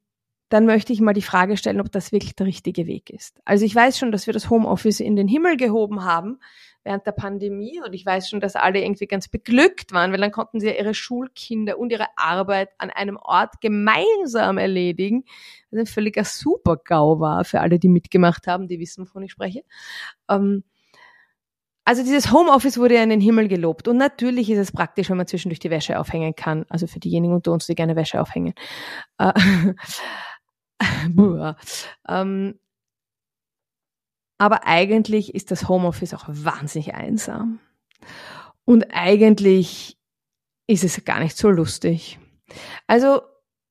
dann 0.48 0.66
möchte 0.66 0.92
ich 0.92 1.00
mal 1.00 1.12
die 1.12 1.22
Frage 1.22 1.56
stellen, 1.56 1.80
ob 1.80 1.92
das 1.92 2.10
wirklich 2.10 2.34
der 2.34 2.46
richtige 2.46 2.88
Weg 2.88 3.10
ist. 3.10 3.40
Also 3.44 3.64
ich 3.64 3.72
weiß 3.72 3.96
schon, 3.96 4.10
dass 4.10 4.26
wir 4.26 4.34
das 4.34 4.50
Homeoffice 4.50 4.98
in 4.98 5.14
den 5.14 5.28
Himmel 5.28 5.56
gehoben 5.56 6.04
haben, 6.04 6.40
während 6.84 7.06
der 7.06 7.12
Pandemie. 7.12 7.80
Und 7.84 7.92
ich 7.92 8.04
weiß 8.04 8.28
schon, 8.28 8.40
dass 8.40 8.56
alle 8.56 8.80
irgendwie 8.80 9.06
ganz 9.06 9.28
beglückt 9.28 9.92
waren, 9.92 10.12
weil 10.12 10.20
dann 10.20 10.32
konnten 10.32 10.60
sie 10.60 10.68
ja 10.68 10.74
ihre 10.74 10.94
Schulkinder 10.94 11.78
und 11.78 11.90
ihre 11.90 12.06
Arbeit 12.16 12.70
an 12.78 12.90
einem 12.90 13.16
Ort 13.16 13.60
gemeinsam 13.60 14.58
erledigen. 14.58 15.24
Was 15.70 15.80
ein 15.80 15.86
völliger 15.86 16.24
Super-GAU 16.24 17.20
war 17.20 17.44
für 17.44 17.60
alle, 17.60 17.78
die 17.78 17.88
mitgemacht 17.88 18.46
haben, 18.46 18.68
die 18.68 18.80
wissen, 18.80 19.06
wovon 19.06 19.22
ich 19.22 19.32
spreche. 19.32 19.62
Ähm, 20.28 20.64
also 21.84 22.02
dieses 22.04 22.30
Homeoffice 22.30 22.78
wurde 22.78 22.94
ja 22.94 23.02
in 23.02 23.10
den 23.10 23.20
Himmel 23.20 23.48
gelobt. 23.48 23.88
Und 23.88 23.96
natürlich 23.96 24.48
ist 24.50 24.58
es 24.58 24.70
praktisch, 24.70 25.10
wenn 25.10 25.16
man 25.16 25.26
zwischendurch 25.26 25.58
die 25.58 25.70
Wäsche 25.70 25.98
aufhängen 25.98 26.36
kann. 26.36 26.64
Also 26.68 26.86
für 26.86 27.00
diejenigen 27.00 27.34
unter 27.34 27.52
uns, 27.52 27.66
die 27.66 27.74
gerne 27.74 27.96
Wäsche 27.96 28.20
aufhängen. 28.20 28.54
Äh, 29.18 29.32
ähm, 32.08 32.58
aber 34.40 34.66
eigentlich 34.66 35.34
ist 35.34 35.50
das 35.50 35.68
Homeoffice 35.68 36.14
auch 36.14 36.24
wahnsinnig 36.26 36.94
einsam. 36.94 37.60
Und 38.64 38.86
eigentlich 38.90 39.98
ist 40.66 40.82
es 40.82 41.04
gar 41.04 41.20
nicht 41.20 41.36
so 41.36 41.50
lustig. 41.50 42.18
Also 42.86 43.20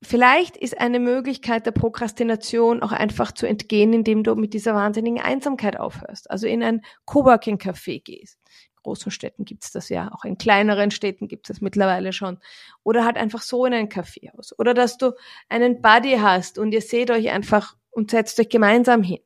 vielleicht 0.03 0.57
ist 0.57 0.79
eine 0.79 0.99
Möglichkeit 0.99 1.65
der 1.65 1.71
Prokrastination 1.71 2.83
auch 2.83 2.91
einfach 2.91 3.31
zu 3.31 3.47
entgehen, 3.47 3.93
indem 3.93 4.23
du 4.23 4.35
mit 4.35 4.53
dieser 4.53 4.75
wahnsinnigen 4.75 5.19
Einsamkeit 5.19 5.79
aufhörst. 5.79 6.29
Also 6.29 6.45
in 6.45 6.61
ein 6.61 6.81
Coworking-Café 7.05 8.03
gehst. 8.03 8.37
In 8.75 8.83
großen 8.83 9.11
Städten 9.11 9.45
gibt's 9.45 9.71
das 9.71 9.89
ja, 9.89 10.11
auch 10.13 10.23
in 10.23 10.37
kleineren 10.37 10.91
Städten 10.91 11.27
gibt's 11.27 11.47
das 11.47 11.61
mittlerweile 11.61 12.13
schon. 12.13 12.37
Oder 12.83 13.05
halt 13.05 13.17
einfach 13.17 13.41
so 13.41 13.65
in 13.65 13.73
ein 13.73 13.89
Café 13.89 14.37
aus. 14.37 14.53
Oder 14.59 14.75
dass 14.75 14.99
du 14.99 15.13
einen 15.47 15.81
Buddy 15.81 16.17
hast 16.21 16.59
und 16.59 16.73
ihr 16.73 16.81
seht 16.81 17.09
euch 17.09 17.31
einfach 17.31 17.75
und 17.89 18.11
setzt 18.11 18.39
euch 18.39 18.49
gemeinsam 18.49 19.01
hin. 19.01 19.17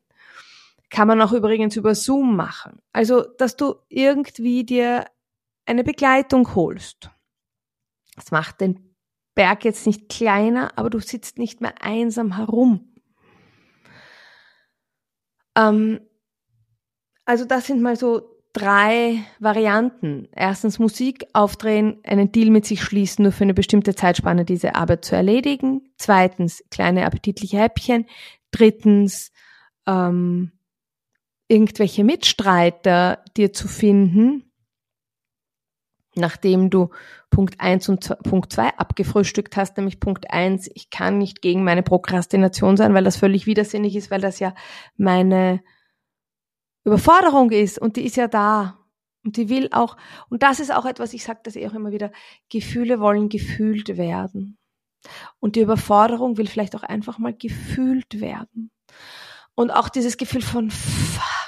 Kann 0.93 1.07
man 1.07 1.19
auch 1.23 1.33
übrigens 1.33 1.75
über 1.75 1.95
Zoom 1.95 2.35
machen. 2.35 2.77
Also, 2.91 3.23
dass 3.39 3.55
du 3.55 3.77
irgendwie 3.89 4.63
dir 4.63 5.05
eine 5.65 5.83
Begleitung 5.83 6.53
holst. 6.53 7.09
Das 8.15 8.29
macht 8.29 8.61
den 8.61 8.95
Berg 9.33 9.65
jetzt 9.65 9.87
nicht 9.87 10.07
kleiner, 10.07 10.77
aber 10.77 10.91
du 10.91 10.99
sitzt 10.99 11.39
nicht 11.39 11.61
mehr 11.61 11.81
einsam 11.81 12.35
herum. 12.35 12.93
Ähm, 15.55 15.99
also 17.25 17.45
das 17.45 17.65
sind 17.65 17.81
mal 17.81 17.95
so 17.95 18.43
drei 18.53 19.23
Varianten. 19.39 20.27
Erstens 20.35 20.77
Musik 20.77 21.25
aufdrehen, 21.33 22.01
einen 22.03 22.31
Deal 22.31 22.51
mit 22.51 22.67
sich 22.67 22.83
schließen, 22.83 23.23
nur 23.23 23.31
für 23.31 23.45
eine 23.45 23.55
bestimmte 23.55 23.95
Zeitspanne 23.95 24.45
diese 24.45 24.75
Arbeit 24.75 25.05
zu 25.05 25.15
erledigen. 25.15 25.91
Zweitens 25.97 26.63
kleine 26.69 27.03
appetitliche 27.07 27.57
Häppchen. 27.57 28.05
Drittens 28.51 29.31
ähm, 29.87 30.51
irgendwelche 31.53 32.03
Mitstreiter 32.03 33.23
dir 33.37 33.53
zu 33.53 33.67
finden, 33.67 34.51
nachdem 36.15 36.69
du 36.69 36.89
Punkt 37.29 37.59
1 37.59 37.89
und 37.89 38.17
Punkt 38.23 38.51
2 38.51 38.77
abgefrühstückt 38.77 39.55
hast, 39.55 39.77
nämlich 39.77 39.99
Punkt 39.99 40.31
1, 40.31 40.69
ich 40.73 40.89
kann 40.89 41.19
nicht 41.19 41.41
gegen 41.41 41.63
meine 41.63 41.83
Prokrastination 41.83 42.75
sein, 42.75 42.93
weil 42.93 43.03
das 43.03 43.17
völlig 43.17 43.45
widersinnig 43.45 43.95
ist, 43.95 44.09
weil 44.09 44.21
das 44.21 44.39
ja 44.39 44.53
meine 44.97 45.61
Überforderung 46.83 47.51
ist 47.51 47.79
und 47.79 47.97
die 47.97 48.05
ist 48.05 48.17
ja 48.17 48.27
da. 48.27 48.79
Und 49.23 49.37
die 49.37 49.47
will 49.47 49.69
auch, 49.71 49.95
und 50.29 50.43
das 50.43 50.59
ist 50.59 50.73
auch 50.73 50.85
etwas, 50.85 51.13
ich 51.13 51.23
sage 51.23 51.39
das 51.43 51.55
eh 51.55 51.65
auch 51.67 51.73
immer 51.73 51.91
wieder, 51.91 52.11
Gefühle 52.49 52.99
wollen 52.99 53.29
gefühlt 53.29 53.95
werden. 53.95 54.57
Und 55.39 55.55
die 55.55 55.61
Überforderung 55.61 56.37
will 56.37 56.47
vielleicht 56.47 56.75
auch 56.75 56.83
einfach 56.83 57.19
mal 57.19 57.33
gefühlt 57.33 58.19
werden. 58.19 58.69
Und 59.55 59.71
auch 59.71 59.89
dieses 59.89 60.17
Gefühl 60.17 60.41
von, 60.41 60.71
fuck, 60.71 61.42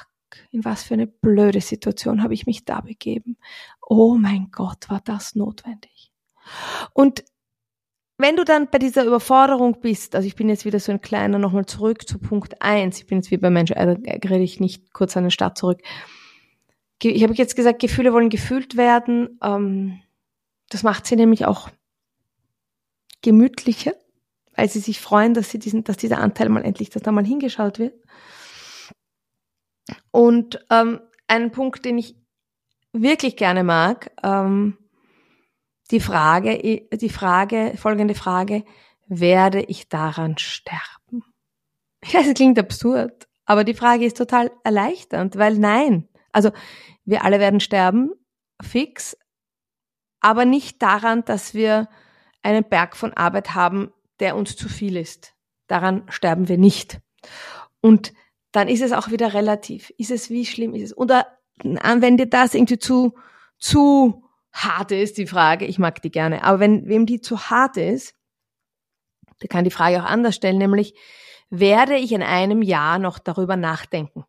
in 0.56 0.66
was 0.66 0.84
für 0.84 0.96
eine 0.96 1.08
blöde 1.08 1.62
Situation 1.62 2.24
habe 2.24 2.34
ich 2.34 2.46
mich 2.46 2.66
da 2.66 2.82
begeben. 2.82 3.38
Oh 3.82 4.16
mein 4.16 4.50
Gott, 4.52 4.90
war 4.90 5.02
das 5.04 5.36
notwendig. 5.36 6.12
Und 6.94 7.24
wenn 8.18 8.36
du 8.36 8.46
dann 8.46 8.70
bei 8.70 8.80
dieser 8.80 9.06
Überforderung 9.06 9.82
bist, 9.82 10.16
also 10.16 10.28
ich 10.28 10.36
bin 10.36 10.48
jetzt 10.48 10.66
wieder 10.66 10.80
so 10.80 10.92
ein 10.92 11.02
kleiner, 11.02 11.38
nochmal 11.38 11.66
zurück 11.66 12.08
zu 12.08 12.18
Punkt 12.18 12.62
eins. 12.62 12.98
ich 12.98 13.08
bin 13.08 13.18
jetzt 13.18 13.32
wie 13.32 13.38
bei 13.38 13.50
Mensch, 13.50 13.72
äh, 13.72 13.82
rede 13.82 14.44
ich 14.44 14.60
nicht 14.60 14.94
kurz 14.94 15.18
an 15.18 15.26
den 15.26 15.32
Start 15.32 15.58
zurück. 15.58 15.82
Ich 17.04 17.24
habe 17.24 17.34
jetzt 17.34 17.56
gesagt, 17.56 17.82
Gefühle 17.82 18.14
wollen 18.14 18.30
gefühlt 18.30 18.78
werden. 18.78 19.38
Ähm, 19.44 20.00
das 20.70 20.84
macht 20.84 21.06
sie 21.06 21.18
nämlich 21.18 21.46
auch 21.46 21.70
gemütlicher 23.22 23.94
weil 24.56 24.70
sie 24.70 24.80
sich 24.80 25.00
freuen, 25.00 25.34
dass 25.34 25.50
sie 25.50 25.60
diesen, 25.60 25.84
dass 25.84 25.98
dieser 25.98 26.20
Anteil 26.20 26.50
mal 26.50 26.64
endlich, 26.64 26.90
dass 26.90 27.04
da 27.04 27.12
mal 27.12 27.26
hingeschaut 27.26 27.80
wird. 27.80 27.94
Und 30.12 30.66
ähm, 30.70 31.02
ein 31.28 31.52
Punkt, 31.52 31.86
den 31.86 31.98
ich 31.98 32.16
wirklich 32.94 33.36
gerne 33.36 33.64
mag, 33.64 34.12
ähm, 34.24 34.78
die 35.92 36.00
Frage, 36.00 36.88
die 36.92 37.10
Frage, 37.10 37.74
folgende 37.78 38.16
Frage, 38.16 38.64
werde 39.08 39.62
ich 39.62 39.88
daran 39.88 40.38
sterben? 40.38 41.24
Ich 42.04 42.14
weiß, 42.14 42.28
es 42.28 42.34
klingt 42.34 42.58
absurd, 42.58 43.28
aber 43.46 43.64
die 43.64 43.74
Frage 43.76 44.06
ist 44.06 44.18
total 44.18 44.52
erleichternd, 44.64 45.38
weil 45.38 45.58
nein, 45.58 46.08
also 46.32 46.52
wir 47.04 47.24
alle 47.24 47.40
werden 47.40 47.60
sterben, 47.60 48.12
fix, 48.62 49.18
aber 50.22 50.46
nicht 50.46 50.82
daran, 50.82 51.24
dass 51.26 51.54
wir 51.54 51.88
einen 52.42 52.64
Berg 52.64 52.96
von 52.96 53.14
Arbeit 53.14 53.54
haben, 53.54 53.92
der 54.20 54.36
uns 54.36 54.56
zu 54.56 54.70
viel 54.70 54.98
ist. 54.98 55.34
Daran 55.68 56.04
sterben 56.10 56.48
wir 56.48 56.58
nicht. 56.58 57.00
Und 57.82 58.14
dann 58.56 58.68
ist 58.68 58.82
es 58.82 58.94
auch 58.94 59.10
wieder 59.10 59.34
relativ. 59.34 59.92
Ist 59.98 60.12
es, 60.12 60.30
wie 60.30 60.46
schlimm 60.46 60.74
ist 60.74 60.84
es? 60.84 60.98
Oder 60.98 61.28
wenn 61.64 62.18
dir 62.18 62.30
das 62.30 62.54
irgendwie 62.54 62.80
zu, 62.80 63.16
zu 63.58 64.24
hart 64.52 64.92
ist, 64.92 65.18
die 65.18 65.28
Frage, 65.28 65.66
ich 65.66 65.80
mag 65.80 66.02
die 66.02 66.12
gerne, 66.12 66.44
aber 66.44 66.60
wenn 66.60 66.88
wem 66.88 67.06
die 67.06 67.20
zu 67.20 67.50
hart 67.50 67.78
ist, 67.78 68.16
der 69.42 69.50
kann 69.50 69.66
die 69.66 69.72
Frage 69.72 70.02
auch 70.02 70.06
anders 70.06 70.36
stellen, 70.36 70.58
nämlich, 70.58 70.96
werde 71.50 71.96
ich 71.96 72.12
in 72.14 72.24
einem 72.24 72.62
Jahr 72.62 72.98
noch 72.98 73.20
darüber 73.20 73.58
nachdenken? 73.58 74.24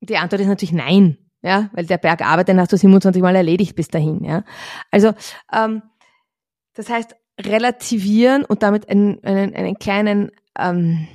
Die 0.00 0.18
Antwort 0.18 0.42
ist 0.42 0.48
natürlich 0.48 0.72
nein. 0.72 1.18
ja, 1.42 1.70
weil 1.72 1.86
der 1.86 1.98
Berg 1.98 2.20
Arbeit, 2.20 2.48
den 2.48 2.60
hast 2.60 2.72
du 2.72 2.76
27 2.76 3.22
Mal 3.22 3.36
erledigt 3.36 3.74
bis 3.74 3.88
dahin, 3.88 4.22
ja. 4.24 4.44
Also, 4.90 5.12
ähm, 5.52 5.82
das 6.74 6.90
heißt, 6.90 7.16
relativieren 7.40 8.44
und 8.44 8.62
damit 8.62 8.88
einen, 8.88 9.22
einen, 9.24 9.54
einen 9.54 9.78
kleinen, 9.78 10.30
ähm, 10.58 11.08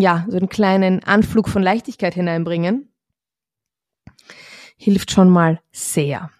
ja, 0.00 0.26
so 0.28 0.36
einen 0.36 0.48
kleinen 0.48 1.02
Anflug 1.04 1.48
von 1.48 1.62
Leichtigkeit 1.62 2.14
hineinbringen, 2.14 2.92
hilft 4.76 5.10
schon 5.10 5.30
mal 5.30 5.60
sehr. 5.72 6.30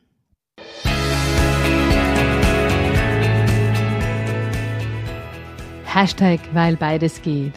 Hashtag, 5.84 6.40
weil 6.52 6.76
beides 6.76 7.22
geht. 7.22 7.54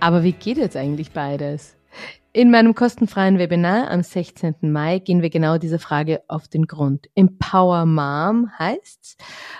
Aber 0.00 0.24
wie 0.24 0.32
geht 0.32 0.58
jetzt 0.58 0.76
eigentlich 0.76 1.12
beides? 1.12 1.76
In 2.32 2.50
meinem 2.50 2.74
kostenfreien 2.74 3.38
Webinar 3.38 3.90
am 3.90 4.02
16. 4.02 4.56
Mai 4.60 4.98
gehen 4.98 5.22
wir 5.22 5.30
genau 5.30 5.58
dieser 5.58 5.78
Frage 5.78 6.22
auf 6.28 6.46
den 6.46 6.66
Grund. 6.66 7.08
Empower 7.14 7.86
Mom 7.86 8.50
heißt's. 8.58 9.16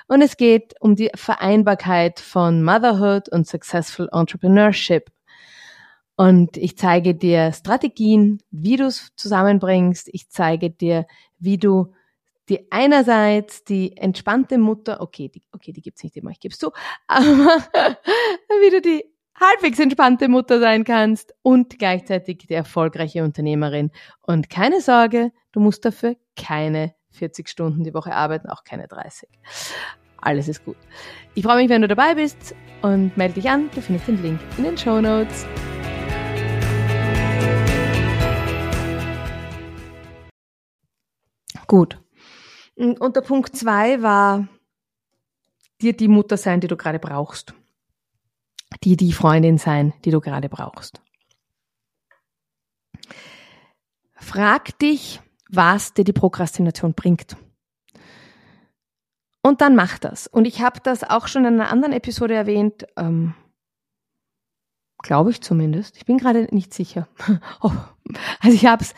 Und 0.06 0.22
es 0.22 0.36
geht 0.36 0.74
um 0.80 0.94
die 0.94 1.10
Vereinbarkeit 1.14 2.20
von 2.20 2.62
Motherhood 2.62 3.28
und 3.30 3.46
Successful 3.46 4.08
Entrepreneurship. 4.12 5.10
Und 6.18 6.56
ich 6.56 6.76
zeige 6.76 7.14
dir 7.14 7.52
Strategien, 7.52 8.42
wie 8.50 8.74
du 8.74 8.86
es 8.86 9.12
zusammenbringst. 9.14 10.08
Ich 10.12 10.28
zeige 10.28 10.68
dir, 10.68 11.06
wie 11.38 11.58
du 11.58 11.94
die 12.48 12.72
einerseits 12.72 13.62
die 13.62 13.96
entspannte 13.96 14.58
Mutter, 14.58 15.00
okay, 15.00 15.28
die, 15.28 15.44
okay, 15.52 15.72
die 15.72 15.80
gibt's 15.80 16.02
nicht 16.02 16.16
immer, 16.16 16.30
ich 16.30 16.40
geb's 16.40 16.58
zu, 16.58 16.72
aber 17.06 17.22
wie 17.22 18.70
du 18.70 18.80
die 18.80 19.04
halbwegs 19.38 19.78
entspannte 19.78 20.26
Mutter 20.26 20.58
sein 20.58 20.82
kannst 20.82 21.34
und 21.42 21.78
gleichzeitig 21.78 22.38
die 22.38 22.54
erfolgreiche 22.54 23.22
Unternehmerin. 23.22 23.92
Und 24.22 24.50
keine 24.50 24.80
Sorge, 24.80 25.30
du 25.52 25.60
musst 25.60 25.84
dafür 25.84 26.16
keine 26.34 26.96
40 27.10 27.48
Stunden 27.48 27.84
die 27.84 27.94
Woche 27.94 28.12
arbeiten, 28.12 28.48
auch 28.48 28.64
keine 28.64 28.88
30. 28.88 29.28
Alles 30.16 30.48
ist 30.48 30.64
gut. 30.64 30.76
Ich 31.34 31.44
freue 31.44 31.58
mich, 31.58 31.68
wenn 31.68 31.82
du 31.82 31.86
dabei 31.86 32.16
bist 32.16 32.56
und 32.82 33.16
melde 33.16 33.34
dich 33.34 33.48
an. 33.48 33.70
Du 33.72 33.80
findest 33.80 34.08
den 34.08 34.20
Link 34.20 34.40
in 34.56 34.64
den 34.64 34.76
Show 34.76 35.00
Notes. 35.00 35.46
Gut. 41.68 42.00
Und 42.74 43.14
der 43.14 43.20
Punkt 43.20 43.56
zwei 43.56 44.02
war, 44.02 44.48
dir 45.80 45.96
die 45.96 46.08
Mutter 46.08 46.36
sein, 46.36 46.60
die 46.60 46.66
du 46.66 46.76
gerade 46.76 46.98
brauchst 46.98 47.54
die 48.82 48.96
die 48.96 49.12
Freundin 49.12 49.58
sein, 49.58 49.92
die 50.04 50.10
du 50.10 50.20
gerade 50.20 50.48
brauchst. 50.48 51.00
Frag 54.14 54.78
dich, 54.78 55.20
was 55.48 55.94
dir 55.94 56.04
die 56.04 56.12
Prokrastination 56.12 56.94
bringt. 56.94 57.36
Und 59.42 59.60
dann 59.60 59.76
mach 59.76 59.98
das. 59.98 60.26
Und 60.26 60.44
ich 60.44 60.60
habe 60.60 60.80
das 60.82 61.04
auch 61.04 61.28
schon 61.28 61.44
in 61.44 61.54
einer 61.54 61.70
anderen 61.70 61.94
Episode 61.94 62.34
erwähnt, 62.34 62.86
ähm, 62.96 63.34
glaube 64.98 65.30
ich 65.30 65.40
zumindest. 65.40 65.96
Ich 65.96 66.04
bin 66.04 66.18
gerade 66.18 66.48
nicht 66.54 66.74
sicher. 66.74 67.08
oh, 67.62 67.72
also 68.40 68.54
ich 68.54 68.66
habe 68.66 68.82
es, 68.82 68.94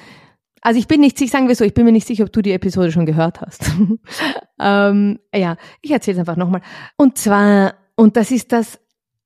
also 0.60 0.78
ich 0.78 0.88
bin 0.88 1.00
nicht 1.00 1.16
sicher, 1.18 1.32
sagen 1.32 1.48
wir 1.48 1.54
so, 1.54 1.64
ich 1.64 1.74
bin 1.74 1.84
mir 1.84 1.92
nicht 1.92 2.06
sicher, 2.06 2.24
ob 2.24 2.32
du 2.32 2.42
die 2.42 2.52
Episode 2.52 2.92
schon 2.92 3.06
gehört 3.06 3.40
hast. 3.40 3.70
ähm, 4.60 5.18
ja, 5.34 5.56
ich 5.80 5.90
erzähle 5.90 6.16
es 6.16 6.20
einfach 6.20 6.36
nochmal. 6.36 6.62
Und 6.96 7.16
zwar, 7.16 7.74
und 7.96 8.16
das 8.16 8.30
ist 8.30 8.52
das 8.52 8.78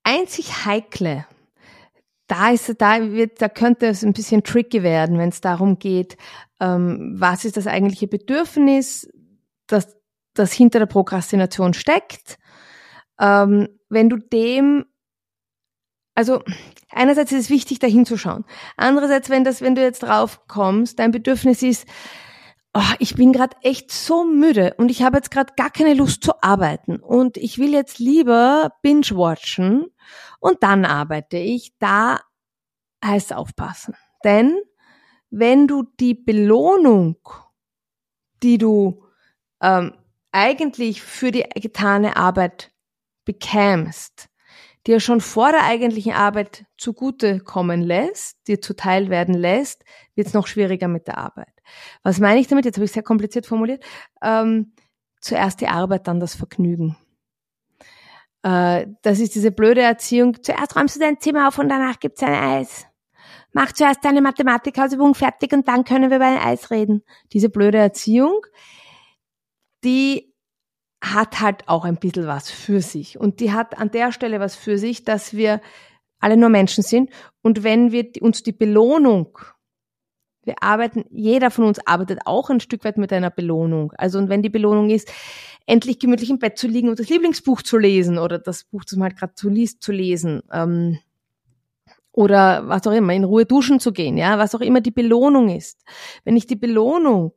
einzig 0.03 0.65
Heikle, 0.65 1.25
da 2.27 2.49
ist, 2.49 2.81
da 2.81 3.11
wird, 3.11 3.41
da 3.41 3.49
könnte 3.49 3.87
es 3.87 4.03
ein 4.03 4.13
bisschen 4.13 4.43
tricky 4.43 4.81
werden, 4.81 5.17
wenn 5.17 5.29
es 5.29 5.41
darum 5.41 5.77
geht, 5.77 6.17
ähm, 6.59 7.15
was 7.17 7.45
ist 7.45 7.57
das 7.57 7.67
eigentliche 7.67 8.07
Bedürfnis, 8.07 9.09
das, 9.67 9.95
das 10.33 10.51
hinter 10.53 10.79
der 10.79 10.85
Prokrastination 10.87 11.73
steckt. 11.73 12.37
Ähm, 13.19 13.69
wenn 13.89 14.09
du 14.09 14.17
dem, 14.17 14.85
also 16.15 16.41
einerseits 16.89 17.31
ist 17.31 17.45
es 17.45 17.49
wichtig, 17.49 17.79
da 17.79 17.87
hinzuschauen. 17.87 18.45
Andererseits, 18.77 19.29
wenn 19.29 19.43
das, 19.43 19.61
wenn 19.61 19.75
du 19.75 19.81
jetzt 19.81 20.03
drauf 20.03 20.47
kommst, 20.47 20.97
dein 20.99 21.11
Bedürfnis 21.11 21.61
ist, 21.61 21.85
oh, 22.73 22.93
ich 22.99 23.15
bin 23.15 23.33
gerade 23.33 23.57
echt 23.61 23.91
so 23.91 24.23
müde 24.23 24.73
und 24.77 24.89
ich 24.89 25.03
habe 25.03 25.17
jetzt 25.17 25.29
gerade 25.29 25.53
gar 25.55 25.69
keine 25.69 25.93
Lust 25.93 26.23
zu 26.23 26.41
arbeiten 26.41 26.97
und 26.97 27.37
ich 27.37 27.57
will 27.57 27.73
jetzt 27.73 27.99
lieber 27.99 28.71
binge-watchen 28.81 29.87
und 30.39 30.63
dann 30.63 30.85
arbeite 30.85 31.37
ich. 31.37 31.73
Da 31.79 32.19
heißt 33.03 33.33
aufpassen. 33.33 33.95
Denn 34.23 34.57
wenn 35.29 35.67
du 35.67 35.83
die 35.99 36.13
Belohnung, 36.13 37.17
die 38.41 38.57
du 38.57 39.03
ähm, 39.61 39.93
eigentlich 40.31 41.01
für 41.01 41.31
die 41.31 41.43
getane 41.55 42.15
Arbeit 42.15 42.71
bekämst, 43.25 44.29
dir 44.87 44.99
schon 44.99 45.21
vor 45.21 45.51
der 45.51 45.63
eigentlichen 45.63 46.13
Arbeit 46.13 46.65
zugute 46.77 47.39
kommen 47.39 47.81
lässt, 47.81 48.47
dir 48.47 48.61
zuteil 48.61 49.09
werden 49.09 49.33
lässt, 49.33 49.83
wird 50.15 50.27
es 50.27 50.33
noch 50.33 50.47
schwieriger 50.47 50.87
mit 50.87 51.07
der 51.07 51.17
Arbeit. 51.17 51.53
Was 52.03 52.19
meine 52.19 52.39
ich 52.39 52.47
damit? 52.47 52.65
Jetzt 52.65 52.77
habe 52.77 52.85
ich 52.85 52.91
sehr 52.91 53.03
kompliziert 53.03 53.45
formuliert. 53.45 53.83
Ähm, 54.21 54.73
zuerst 55.19 55.61
die 55.61 55.67
Arbeit, 55.67 56.07
dann 56.07 56.19
das 56.19 56.35
Vergnügen. 56.35 56.95
Äh, 58.43 58.87
das 59.01 59.19
ist 59.19 59.33
diese 59.33 59.51
blöde 59.51 59.81
Erziehung. 59.81 60.41
Zuerst 60.43 60.75
räumst 60.75 60.95
du 60.95 60.99
dein 60.99 61.19
Zimmer 61.19 61.47
auf 61.47 61.57
und 61.57 61.69
danach 61.69 61.99
gibt's 61.99 62.21
ein 62.21 62.33
Eis. 62.33 62.85
Mach 63.53 63.71
zuerst 63.71 64.03
deine 64.05 64.21
Mathematikhausübung 64.21 65.15
fertig 65.15 65.53
und 65.53 65.67
dann 65.67 65.83
können 65.83 66.09
wir 66.11 66.17
über 66.17 66.27
ein 66.27 66.37
Eis 66.37 66.69
reden. 66.71 67.03
Diese 67.33 67.49
blöde 67.49 67.77
Erziehung, 67.77 68.45
die 69.83 70.34
hat 71.13 71.41
halt 71.41 71.67
auch 71.67 71.85
ein 71.85 71.97
bisschen 71.97 72.27
was 72.27 72.49
für 72.49 72.81
sich. 72.81 73.19
Und 73.19 73.39
die 73.39 73.51
hat 73.51 73.77
an 73.77 73.91
der 73.91 74.11
Stelle 74.11 74.39
was 74.39 74.55
für 74.55 74.77
sich, 74.77 75.03
dass 75.03 75.33
wir 75.33 75.61
alle 76.19 76.37
nur 76.37 76.49
Menschen 76.49 76.83
sind. 76.83 77.09
Und 77.41 77.63
wenn 77.63 77.91
wir 77.91 78.09
uns 78.21 78.43
die 78.43 78.51
Belohnung 78.51 79.37
wir 80.45 80.61
arbeiten, 80.61 81.05
jeder 81.09 81.51
von 81.51 81.65
uns 81.65 81.85
arbeitet 81.85 82.19
auch 82.25 82.49
ein 82.49 82.59
Stück 82.59 82.85
weit 82.85 82.97
mit 82.97 83.11
einer 83.11 83.31
Belohnung. 83.31 83.91
Also 83.97 84.19
und 84.19 84.29
wenn 84.29 84.43
die 84.43 84.49
Belohnung 84.49 84.89
ist, 84.89 85.11
endlich 85.65 85.99
gemütlich 85.99 86.29
im 86.29 86.39
Bett 86.39 86.57
zu 86.57 86.67
liegen 86.67 86.89
und 86.89 86.99
das 86.99 87.09
Lieblingsbuch 87.09 87.63
zu 87.63 87.77
lesen 87.77 88.19
oder 88.19 88.37
das 88.37 88.63
Buch, 88.63 88.83
das 88.85 88.95
man 88.97 89.09
halt 89.09 89.17
gerade 89.17 89.33
zu 89.33 89.49
liest, 89.49 89.81
zu 89.81 89.91
lesen. 89.91 90.43
Ähm, 90.51 90.99
oder 92.11 92.69
was 92.69 92.87
auch 92.87 92.93
immer, 92.93 93.13
in 93.13 93.25
Ruhe 93.25 93.45
duschen 93.45 93.79
zu 93.79 93.91
gehen, 93.91 94.17
ja, 94.17 94.37
was 94.37 94.55
auch 94.55 94.61
immer 94.61 94.79
die 94.79 94.91
Belohnung 94.91 95.49
ist. 95.49 95.83
Wenn 96.23 96.37
ich 96.37 96.47
die 96.47 96.55
Belohnung 96.55 97.33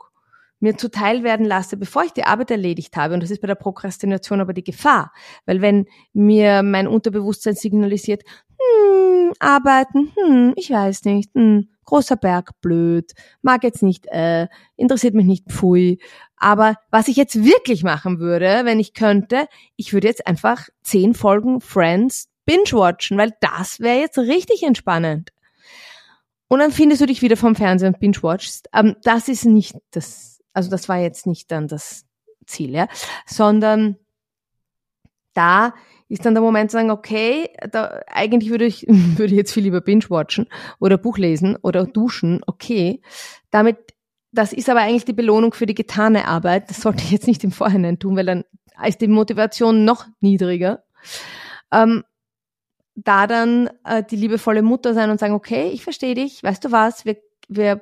mir 0.61 0.77
zuteil 0.77 1.23
werden 1.23 1.47
lasse, 1.47 1.77
bevor 1.77 2.05
ich 2.05 2.13
die 2.13 2.25
Arbeit 2.25 2.51
erledigt 2.51 2.97
habe, 2.97 3.15
und 3.15 3.23
das 3.23 3.31
ist 3.31 3.41
bei 3.41 3.47
der 3.47 3.55
Prokrastination 3.55 4.41
aber 4.41 4.53
die 4.53 4.65
Gefahr, 4.65 5.13
weil 5.47 5.61
wenn 5.61 5.87
mir 6.13 6.63
mein 6.63 6.89
Unterbewusstsein 6.89 7.55
signalisiert, 7.55 8.23
hm, 8.59 9.33
arbeiten, 9.39 10.13
hm, 10.17 10.53
ich 10.57 10.71
weiß 10.71 11.05
nicht, 11.05 11.33
hm, 11.35 11.69
großer 11.85 12.17
Berg, 12.17 12.51
blöd, 12.61 13.13
mag 13.41 13.63
jetzt 13.65 13.83
nicht, 13.83 14.07
äh, 14.09 14.47
interessiert 14.77 15.15
mich 15.15 15.27
nicht, 15.27 15.51
pfui. 15.51 15.99
Aber 16.37 16.75
was 16.91 17.09
ich 17.09 17.17
jetzt 17.17 17.43
wirklich 17.45 17.83
machen 17.83 18.19
würde, 18.19 18.61
wenn 18.65 18.79
ich 18.79 18.95
könnte, 18.95 19.47
ich 19.77 19.93
würde 19.93 20.09
jetzt 20.09 20.27
einfach 20.27 20.69
zehn 20.83 21.15
Folgen 21.15 21.61
Friends 21.61 22.29
binge-watchen, 22.45 23.17
weil 23.19 23.33
das 23.41 23.81
wäre 23.81 24.01
jetzt 24.01 24.19
richtig 24.19 24.63
entspannend. 24.63 25.31
Und 26.49 26.61
dann 26.61 26.73
findest 26.73 27.03
du 27.03 27.07
dich 27.07 27.23
wieder 27.23 27.37
vom 27.37 27.55
Fernsehen 27.55 27.95
und 27.95 28.01
binge-watchst. 28.01 28.69
Ähm, 28.73 28.97
das 29.03 29.29
ist 29.29 29.45
nicht 29.45 29.77
das, 29.91 30.38
also 30.59 30.71
das 30.71 30.89
war 30.89 30.99
jetzt 30.99 31.25
nicht 31.25 31.53
dann 31.53 31.69
das 31.69 32.05
Ziel, 32.47 32.71
ja, 32.71 32.89
sondern 33.27 33.97
da 35.35 35.73
ist 36.09 36.27
dann 36.27 36.35
der 36.35 36.43
Moment 36.43 36.73
zu 36.73 36.79
sagen, 36.79 36.91
okay, 36.91 37.49
da, 37.71 38.01
eigentlich 38.09 38.51
würde 38.51 38.65
ich, 38.65 38.85
würde 38.89 39.33
ich 39.33 39.39
jetzt 39.39 39.53
viel 39.53 39.63
lieber 39.63 39.81
binge-watchen 39.81 40.49
oder 40.81 40.99
Buch 40.99 41.17
lesen 41.17 41.57
oder 41.63 41.87
duschen, 41.87 42.41
okay. 42.47 43.01
Damit, 43.53 43.77
das 44.33 44.53
ist 44.53 44.69
aber 44.69 44.81
eigentlich 44.81 45.05
die 45.05 45.13
Belohnung 45.13 45.55
für 45.55 45.67
die 45.67 45.77
getane 45.77 46.27
Arbeit. 46.27 46.69
Das 46.71 46.81
sollte 46.81 47.05
ich 47.05 47.13
jetzt 47.13 47.29
nicht 47.29 47.45
im 47.45 47.53
Vorhinein 47.53 48.01
tun, 48.01 48.17
weil 48.17 48.27
dann 48.27 48.45
ist 48.85 49.01
die 49.01 49.07
Motivation 49.07 49.85
noch 49.85 50.07
niedriger. 50.21 50.83
Ähm, 51.71 52.03
da 52.97 53.29
dann 53.29 53.71
äh, 53.85 54.03
die 54.03 54.17
liebevolle 54.17 54.63
Mutter 54.63 54.95
sein 54.95 55.11
und 55.11 55.21
sagen, 55.21 55.35
okay, 55.35 55.69
ich 55.69 55.85
verstehe 55.85 56.17
dich, 56.17 56.43
weißt 56.43 56.65
du 56.65 56.73
was, 56.73 57.05
wir, 57.05 57.17
wir 57.49 57.81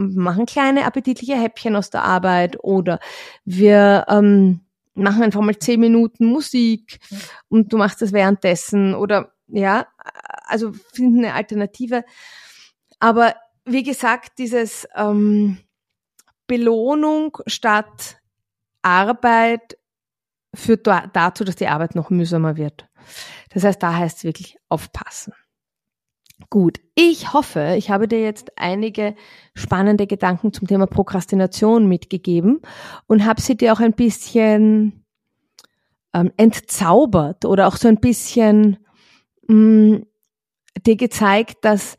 machen 0.00 0.46
kleine 0.46 0.84
appetitliche 0.86 1.36
Häppchen 1.36 1.76
aus 1.76 1.90
der 1.90 2.04
Arbeit 2.04 2.62
oder 2.62 2.98
wir 3.44 4.06
ähm, 4.08 4.60
machen 4.94 5.22
einfach 5.22 5.40
mal 5.40 5.58
zehn 5.58 5.80
Minuten 5.80 6.26
Musik 6.26 6.98
und 7.48 7.72
du 7.72 7.78
machst 7.78 8.02
das 8.02 8.12
währenddessen 8.12 8.94
oder 8.94 9.32
ja, 9.48 9.86
also 10.46 10.72
finden 10.92 11.24
eine 11.24 11.34
Alternative. 11.34 12.04
Aber 12.98 13.34
wie 13.64 13.82
gesagt, 13.82 14.38
dieses 14.38 14.86
ähm, 14.94 15.58
Belohnung 16.46 17.38
statt 17.46 18.20
Arbeit 18.82 19.78
führt 20.54 20.86
dazu, 20.86 21.44
dass 21.44 21.56
die 21.56 21.68
Arbeit 21.68 21.94
noch 21.94 22.10
mühsamer 22.10 22.56
wird. 22.56 22.88
Das 23.50 23.64
heißt, 23.64 23.82
da 23.82 23.94
heißt 23.94 24.18
es 24.18 24.24
wirklich 24.24 24.56
aufpassen. 24.68 25.32
Gut, 26.48 26.80
ich 26.94 27.32
hoffe, 27.32 27.74
ich 27.76 27.90
habe 27.90 28.08
dir 28.08 28.22
jetzt 28.22 28.52
einige 28.56 29.14
spannende 29.54 30.06
Gedanken 30.06 30.52
zum 30.52 30.66
Thema 30.66 30.86
Prokrastination 30.86 31.86
mitgegeben 31.86 32.60
und 33.06 33.24
habe 33.24 33.40
sie 33.40 33.56
dir 33.56 33.72
auch 33.72 33.80
ein 33.80 33.92
bisschen 33.92 35.04
ähm, 36.14 36.32
entzaubert 36.36 37.44
oder 37.44 37.68
auch 37.68 37.76
so 37.76 37.88
ein 37.88 38.00
bisschen 38.00 38.78
mh, 39.46 39.54
mm, 39.54 40.06
dir 40.86 40.96
gezeigt, 40.96 41.58
dass 41.62 41.96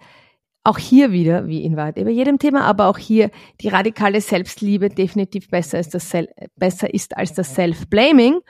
auch 0.64 0.78
hier 0.78 1.12
wieder, 1.12 1.48
wie 1.48 1.64
in 1.64 1.76
Wahrheit 1.76 1.98
über 1.98 2.12
jedem 2.12 2.38
Thema, 2.38 2.62
aber 2.66 2.88
auch 2.88 2.98
hier 2.98 3.32
die 3.62 3.70
radikale 3.70 4.22
Selbstliebe 4.22 4.90
definitiv 4.90 5.50
besser 5.50 5.80
ist, 5.80 5.94
das 5.94 6.10
Sel 6.10 6.30
besser 6.56 6.94
ist 6.94 7.18
als 7.18 7.34
das 7.34 7.56
Self-Blaming. 7.56 8.42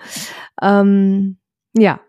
Ähm, 0.62 1.38
ja. 1.73 2.01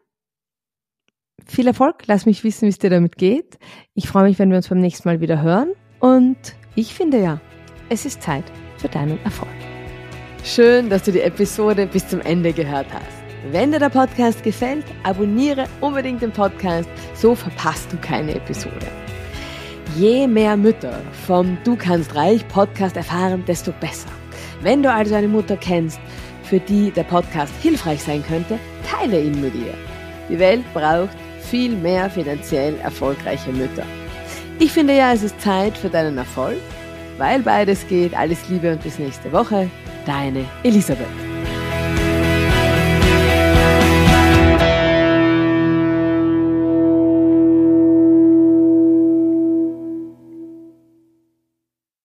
Viel 1.47 1.67
Erfolg, 1.67 2.05
lass 2.07 2.25
mich 2.25 2.45
wissen, 2.45 2.63
wie 2.63 2.71
es 2.71 2.79
dir 2.79 2.91
damit 2.91 3.19
geht. 3.19 3.59
Ich 3.95 4.09
freue 4.09 4.25
mich, 4.25 4.39
wenn 4.39 4.51
wir 4.51 4.57
uns 4.57 4.69
beim 4.69 4.79
nächsten 4.79 5.09
Mal 5.09 5.21
wieder 5.21 5.43
hören. 5.43 5.73
Und 6.01 6.37
ich 6.77 6.95
finde 6.95 7.21
ja, 7.21 7.41
es 7.89 8.07
ist 8.07 8.23
Zeit 8.23 8.45
für 8.79 8.89
deinen 8.89 9.23
Erfolg. 9.25 9.51
Schön, 10.45 10.89
dass 10.89 11.03
du 11.03 11.13
die 11.13 11.21
Episode 11.21 11.87
bis 11.87 12.09
zum 12.09 12.21
Ende 12.23 12.53
gehört 12.53 12.87
hast. 12.93 13.23
Wenn 13.51 13.73
dir 13.73 13.81
der 13.81 13.89
Podcast 13.89 14.43
gefällt, 14.43 14.85
abonniere 15.03 15.67
unbedingt 15.81 16.23
den 16.23 16.33
Podcast, 16.33 16.89
so 17.15 17.35
verpasst 17.35 17.93
du 17.93 17.97
keine 17.99 18.35
Episode. 18.35 18.87
Je 19.97 20.27
mehr 20.27 20.57
Mütter 20.57 21.01
vom 21.27 21.59
Du 21.65 21.77
kannst 21.77 22.15
reich 22.15 22.47
Podcast 22.49 22.97
erfahren, 22.97 23.45
desto 23.47 23.73
besser. 23.73 24.09
Wenn 24.63 24.83
du 24.83 24.91
also 24.91 25.15
eine 25.15 25.29
Mutter 25.29 25.57
kennst, 25.57 26.01
für 26.45 26.61
die 26.61 26.91
der 26.93 27.05
Podcast 27.05 27.53
hilfreich 27.61 28.03
sein 28.03 28.25
könnte, 28.27 28.59
teile 28.89 29.21
ihn 29.21 29.41
mit 29.41 29.55
ihr. 29.55 29.75
Die 30.29 30.39
Welt 30.39 30.65
braucht 30.73 31.17
viel 31.53 31.77
mehr 31.77 32.09
finanziell 32.09 32.79
erfolgreiche 32.79 33.53
Mütter. 33.53 33.85
Ich 34.59 34.73
finde 34.73 34.97
ja, 34.97 35.13
es 35.13 35.23
ist 35.23 35.39
Zeit 35.39 35.77
für 35.77 35.91
deinen 35.91 36.17
Erfolg, 36.17 36.57
weil 37.19 37.41
beides 37.41 37.87
geht. 37.89 38.17
Alles 38.17 38.49
Liebe 38.49 38.73
und 38.73 38.83
bis 38.83 38.99
nächste 38.99 39.31
Woche. 39.33 39.69
Deine 40.07 40.47
Elisabeth. 40.63 41.32